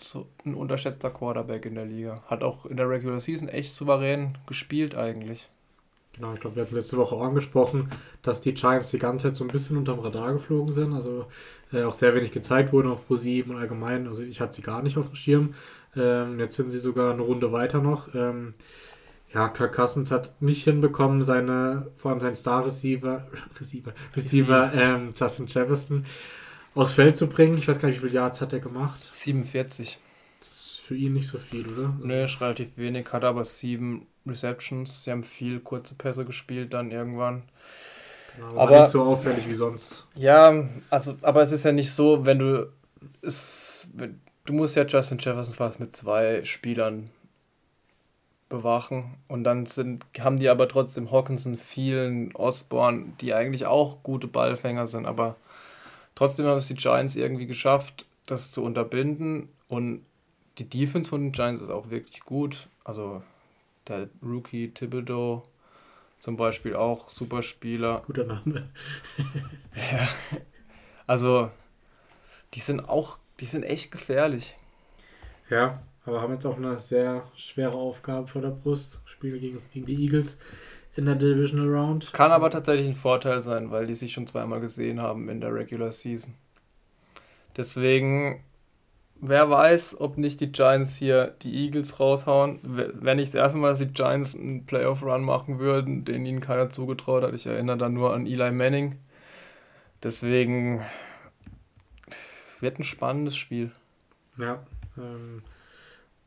[0.45, 2.21] ein unterschätzter Quarterback in der Liga.
[2.27, 5.49] Hat auch in der Regular Season echt souverän gespielt eigentlich.
[6.16, 7.89] Genau, ich glaube, wir hatten letzte Woche auch angesprochen,
[8.22, 10.93] dass die Giants die ganze Zeit so ein bisschen unterm Radar geflogen sind.
[10.93, 11.26] Also
[11.72, 14.07] äh, auch sehr wenig gezeigt wurden auf Pro7 und allgemein.
[14.07, 15.55] Also ich hatte sie gar nicht auf dem Schirm.
[15.95, 18.14] Ähm, jetzt sind sie sogar eine Runde weiter noch.
[18.14, 18.53] Ähm,
[19.34, 23.26] ja, Kirk Cousins hat nicht hinbekommen, seine, vor allem sein Star-Receiver,
[23.59, 26.05] Receiver, Receiver, ähm, Justin Jefferson
[26.76, 27.57] aufs Feld zu bringen.
[27.57, 29.09] Ich weiß gar nicht, wie viele Yards hat er gemacht?
[29.11, 29.99] 47.
[30.86, 31.93] Für ihn nicht so viel, oder?
[32.01, 35.05] Nö, ist relativ wenig, hat aber sieben Receptions.
[35.05, 37.43] Sie haben viel kurze Pässe gespielt dann irgendwann.
[38.36, 40.05] Genau, aber nicht so auffällig wie sonst.
[40.15, 42.69] Ja, also, aber es ist ja nicht so, wenn du
[43.21, 43.91] es,
[44.45, 47.09] du musst ja Justin Jefferson fast mit zwei Spielern
[48.49, 54.27] bewachen und dann sind, haben die aber trotzdem Hawkinson, vielen Osborne, die eigentlich auch gute
[54.27, 55.38] Ballfänger sind, aber
[56.13, 60.01] trotzdem haben es die Giants irgendwie geschafft, das zu unterbinden und
[60.57, 62.67] die Defense von den Giants ist auch wirklich gut.
[62.83, 63.23] Also
[63.87, 65.43] der Rookie Thibodeau
[66.19, 68.01] zum Beispiel auch super Spieler.
[68.05, 68.63] Guter Name.
[69.75, 70.07] ja.
[71.05, 71.51] Also,
[72.53, 74.55] die sind auch, die sind echt gefährlich.
[75.49, 79.01] Ja, aber haben jetzt auch eine sehr schwere Aufgabe vor der Brust.
[79.03, 80.39] Spielen gegen, gegen die Eagles
[80.95, 82.03] in der Divisional Round.
[82.03, 85.41] Es kann aber tatsächlich ein Vorteil sein, weil die sich schon zweimal gesehen haben in
[85.41, 86.35] der Regular Season.
[87.57, 88.43] Deswegen
[89.26, 92.59] wer weiß, ob nicht die Giants hier die Eagles raushauen.
[92.63, 96.69] Wenn nicht das erste Mal, dass die Giants einen Playoff-Run machen würden, den ihnen keiner
[96.69, 97.34] zugetraut hat.
[97.34, 98.97] Ich erinnere dann nur an Eli Manning.
[100.03, 100.82] Deswegen
[102.59, 103.71] wird ein spannendes Spiel.
[104.38, 104.63] Ja.
[104.97, 105.41] Ähm,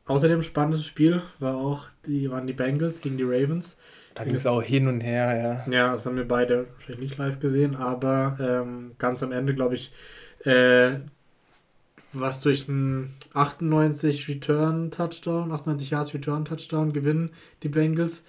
[0.05, 3.77] außerdem spannendes Spiel war auch die, waren die Bengals gegen die Ravens.
[4.15, 5.71] Da ging es auch hin und her, ja.
[5.71, 9.75] Ja, das haben wir beide wahrscheinlich nicht live gesehen, aber ähm, ganz am Ende, glaube
[9.75, 9.91] ich,
[10.43, 10.95] äh,
[12.19, 17.31] was durch einen 98 Return Touchdown, 98 Yards Return Touchdown gewinnen,
[17.63, 18.23] die Bengals.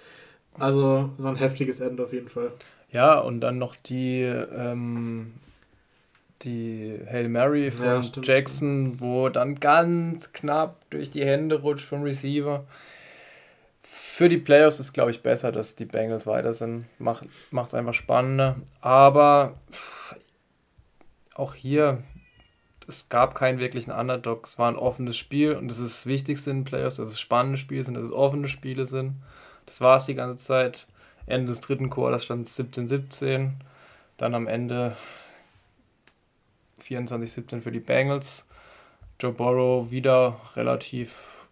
[0.55, 2.53] Also war ein heftiges Ende auf jeden Fall.
[2.91, 5.35] Ja, und dann noch die, ähm,
[6.43, 12.03] die Hail Mary von ja, Jackson, wo dann ganz knapp durch die Hände rutscht vom
[12.03, 12.65] Receiver.
[13.83, 16.87] Für die Playoffs ist, glaube ich, besser, dass die Bengals weiter sind.
[16.99, 18.57] Macht es einfach spannender.
[18.81, 19.55] Aber
[21.35, 22.03] auch hier,
[22.89, 24.47] es gab keinen wirklichen Underdog.
[24.47, 27.21] Es war ein offenes Spiel und das ist das Wichtigste in den Playoffs, dass es
[27.21, 29.17] spannende Spiele sind, dass es offene Spiele sind.
[29.67, 30.87] Das war es die ganze Zeit.
[31.27, 33.51] Ende des dritten Quarters stand es 17-17.
[34.17, 34.97] Dann am Ende
[36.83, 38.47] 24-17 für die Bengals.
[39.21, 41.47] Joe Burrow wieder relativ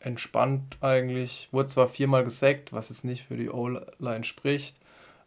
[0.00, 1.48] entspannt eigentlich.
[1.52, 4.76] Wurde zwar viermal gesackt, was jetzt nicht für die O-Line spricht,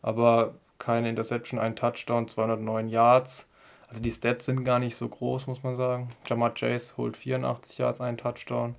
[0.01, 3.47] aber keine Interception, ein Touchdown, 209 Yards.
[3.91, 6.11] Also die Stats sind gar nicht so groß, muss man sagen.
[6.25, 8.75] Jamar Chase holt 84 Yards, ein Touchdown.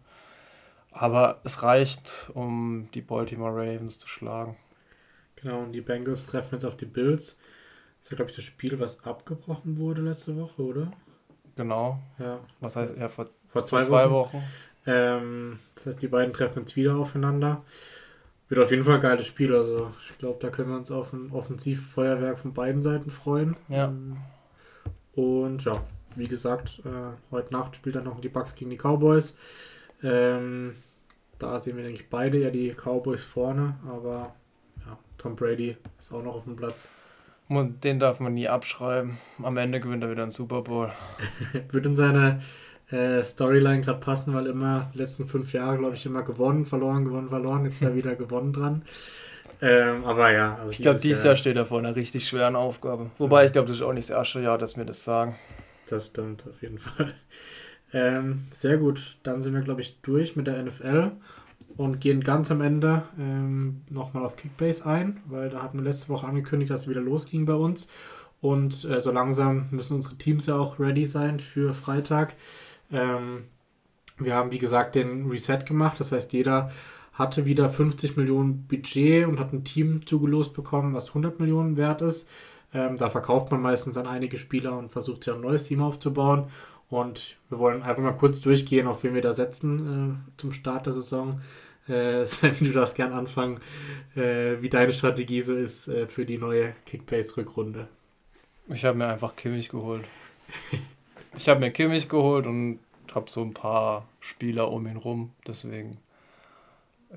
[0.91, 4.57] Aber es reicht, um die Baltimore Ravens zu schlagen.
[5.37, 7.37] Genau, und die Bengals treffen jetzt auf die Bills.
[7.99, 10.93] Das ist ja, glaube ich, das Spiel, was abgebrochen wurde letzte Woche, oder?
[11.57, 11.99] Genau.
[12.19, 12.41] Ja.
[12.61, 14.39] Was heißt, ja, vor, vor zwei, zwei Wochen.
[14.39, 14.45] Wochen.
[14.87, 17.63] Ähm, das heißt, die beiden treffen jetzt wieder aufeinander.
[18.49, 19.55] Wird auf jeden Fall ein geiles Spiel.
[19.55, 23.59] Also, ich glaube, da können wir uns auf ein Offensivfeuerwerk von beiden Seiten freuen.
[23.69, 23.89] Ja.
[23.89, 24.17] Ähm,
[25.15, 25.83] und ja,
[26.17, 29.37] wie gesagt, äh, heute Nacht spielt dann noch die Bucks gegen die Cowboys.
[30.03, 30.77] Ähm,
[31.39, 34.35] da sehen wir, denke ich, beide ja die Cowboys vorne, aber
[34.87, 36.91] ja, Tom Brady ist auch noch auf dem Platz.
[37.49, 39.19] Und den darf man nie abschreiben.
[39.43, 40.91] Am Ende gewinnt er wieder einen Super Bowl.
[41.71, 42.41] Wird in seine
[42.91, 47.05] äh, Storyline gerade passen, weil immer die letzten fünf Jahre, glaube ich, immer gewonnen, verloren,
[47.05, 47.65] gewonnen, verloren.
[47.65, 48.83] Jetzt wäre wieder gewonnen dran.
[49.63, 50.57] Ähm, aber ja.
[50.57, 53.11] Also ich glaube, dieses Jahr steht er vor einer richtig schweren Aufgabe.
[53.17, 53.47] Wobei, ja.
[53.47, 55.37] ich glaube, das ist auch nicht das erste Jahr, dass wir das sagen.
[55.89, 57.15] Das stimmt, auf jeden Fall.
[57.95, 59.19] Ähm, sehr gut.
[59.23, 61.13] Dann sind wir, glaube ich, durch mit der NFL
[61.77, 66.09] und gehen ganz am Ende ähm, nochmal auf Kickbase ein, weil da hatten wir letzte
[66.09, 67.89] Woche angekündigt, dass es wieder losging bei uns.
[68.41, 72.35] Und äh, so langsam müssen unsere Teams ja auch ready sein für Freitag.
[72.91, 73.45] Ähm,
[74.17, 76.01] wir haben, wie gesagt, den Reset gemacht.
[76.01, 76.71] Das heißt, jeder
[77.13, 82.01] hatte wieder 50 Millionen Budget und hat ein Team zugelost bekommen, was 100 Millionen wert
[82.03, 82.29] ist.
[82.75, 86.51] Ähm, da verkauft man meistens an einige Spieler und versucht sich ein neues Team aufzubauen.
[86.89, 90.87] Und wir wollen einfach mal kurz durchgehen, auf wen wir da setzen äh, zum Start
[90.87, 91.41] der Saison.
[91.89, 93.61] Äh, Sammy, du darfst gern anfangen,
[94.17, 97.89] äh, wie deine Strategie so ist äh, für die neue Kickbase-Rückrunde.
[98.69, 100.05] Ich habe mir einfach Kimmich geholt.
[101.37, 102.79] ich habe mir Kimmich geholt und
[103.15, 105.33] habe so ein paar Spieler um ihn rum.
[105.47, 105.99] Deswegen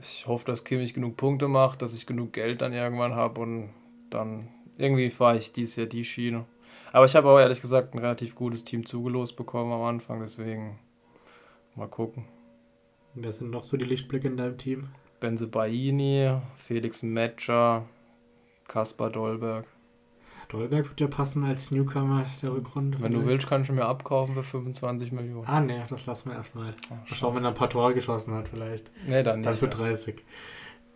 [0.01, 3.69] ich hoffe, dass Kimmich genug Punkte macht, dass ich genug Geld dann irgendwann habe und
[4.09, 6.45] dann irgendwie fahre ich dieses Jahr die Schiene.
[6.91, 10.79] Aber ich habe auch ehrlich gesagt ein relativ gutes Team zugelost bekommen am Anfang, deswegen
[11.75, 12.25] mal gucken.
[13.13, 14.89] Wer sind noch so die Lichtblicke in deinem Team?
[15.19, 17.85] Benze Baini, Felix Metscher,
[18.67, 19.65] Kaspar Dolberg.
[20.49, 22.99] Dolberg wird ja passen als Newcomer der Rückrunde.
[22.99, 23.25] Wenn vielleicht.
[23.27, 25.47] du willst, kannst du mir abkaufen für 25 Millionen.
[25.47, 26.73] Ah, nee, das lassen wir erstmal.
[26.85, 28.91] Ach, mal schauen, wenn er ein paar Tore geschossen hat, vielleicht.
[29.07, 29.47] Nee, dann nicht.
[29.47, 30.23] Dann für 30.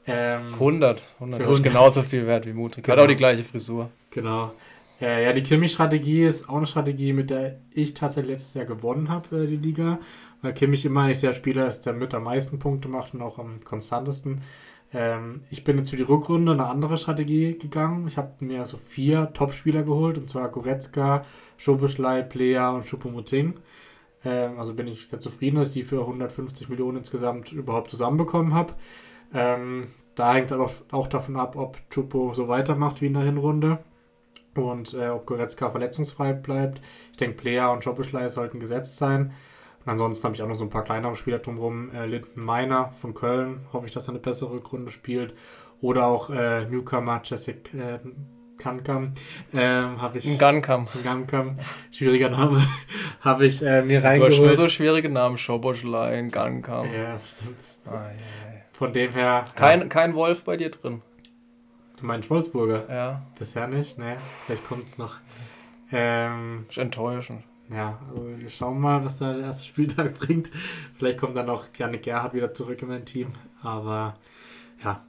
[0.06, 1.16] Ähm, 100.
[1.20, 1.41] 100.
[1.41, 1.50] 100.
[1.50, 2.84] Ist genauso viel wert wie Mutig.
[2.84, 2.97] Genau.
[2.97, 3.89] Hat auch die gleiche Frisur.
[4.12, 4.54] Genau.
[5.02, 9.10] Äh, ja, die Kimmich-Strategie ist auch eine Strategie, mit der ich tatsächlich letztes Jahr gewonnen
[9.10, 10.00] habe, äh, die Liga.
[10.41, 13.39] Weil Kimmich immer nicht der Spieler ist, der mit am meisten Punkte macht und auch
[13.39, 14.41] am konstantesten.
[14.93, 18.07] Ähm, ich bin jetzt für die Rückrunde eine andere Strategie gegangen.
[18.07, 21.21] Ich habe mir so vier Top-Spieler geholt, und zwar Goretzka,
[21.57, 23.55] Schobeschlei, Plea und Schuppomoting.
[24.25, 28.53] Ähm, also bin ich sehr zufrieden, dass ich die für 150 Millionen insgesamt überhaupt zusammenbekommen
[28.53, 28.73] habe.
[29.33, 33.79] Ähm, da hängt aber auch davon ab, ob Chupo so weitermacht wie in der Hinrunde
[34.55, 36.81] und äh, ob Goretzka verletzungsfrei bleibt.
[37.11, 39.33] Ich denke, Plea und Schobeschlei sollten gesetzt sein.
[39.89, 41.91] Ansonsten habe ich auch noch so ein paar kleinere Spieler drumherum.
[41.93, 45.33] Äh, Linden Meiner von Köln, hoffe ich, dass er eine bessere Rückrunde spielt.
[45.81, 47.99] Oder auch äh, Newcomer Jessic äh,
[48.59, 49.13] Kankam.
[49.53, 50.37] Ähm, habe ich.
[50.37, 50.87] Gankam.
[51.03, 51.55] Gankam.
[51.91, 52.61] Schwieriger Name.
[53.21, 54.33] habe ich äh, mir reingeholt.
[54.33, 55.37] Du hast nur so schwierige Namen.
[55.37, 56.85] Schoboschlein, Gankam.
[56.93, 57.57] Ja, stimmt.
[57.87, 58.61] Ah, ja, ja.
[58.73, 59.45] Von dem her.
[59.55, 59.87] Kein, ja.
[59.87, 61.01] kein Wolf bei dir drin.
[61.97, 62.85] Du meinst Wolfsburger?
[62.89, 63.21] Ja.
[63.37, 64.15] Bisher nicht, ne?
[64.45, 65.17] Vielleicht kommt es noch.
[65.91, 67.43] Ähm, ist enttäuschend.
[67.72, 70.49] Ja, also wir schauen mal, was da der erste Spieltag bringt.
[70.93, 73.32] Vielleicht kommt dann auch Janik Gerhard wieder zurück in mein Team.
[73.61, 74.15] Aber
[74.84, 75.05] ja,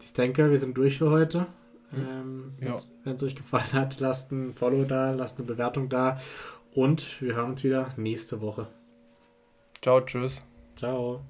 [0.00, 1.46] ich denke, wir sind durch für heute.
[1.92, 2.76] Ähm, ja.
[3.04, 6.20] Wenn es euch gefallen hat, lasst ein Follow da, lasst eine Bewertung da.
[6.74, 8.68] Und wir hören uns wieder nächste Woche.
[9.82, 10.44] Ciao, tschüss.
[10.76, 11.20] Ciao.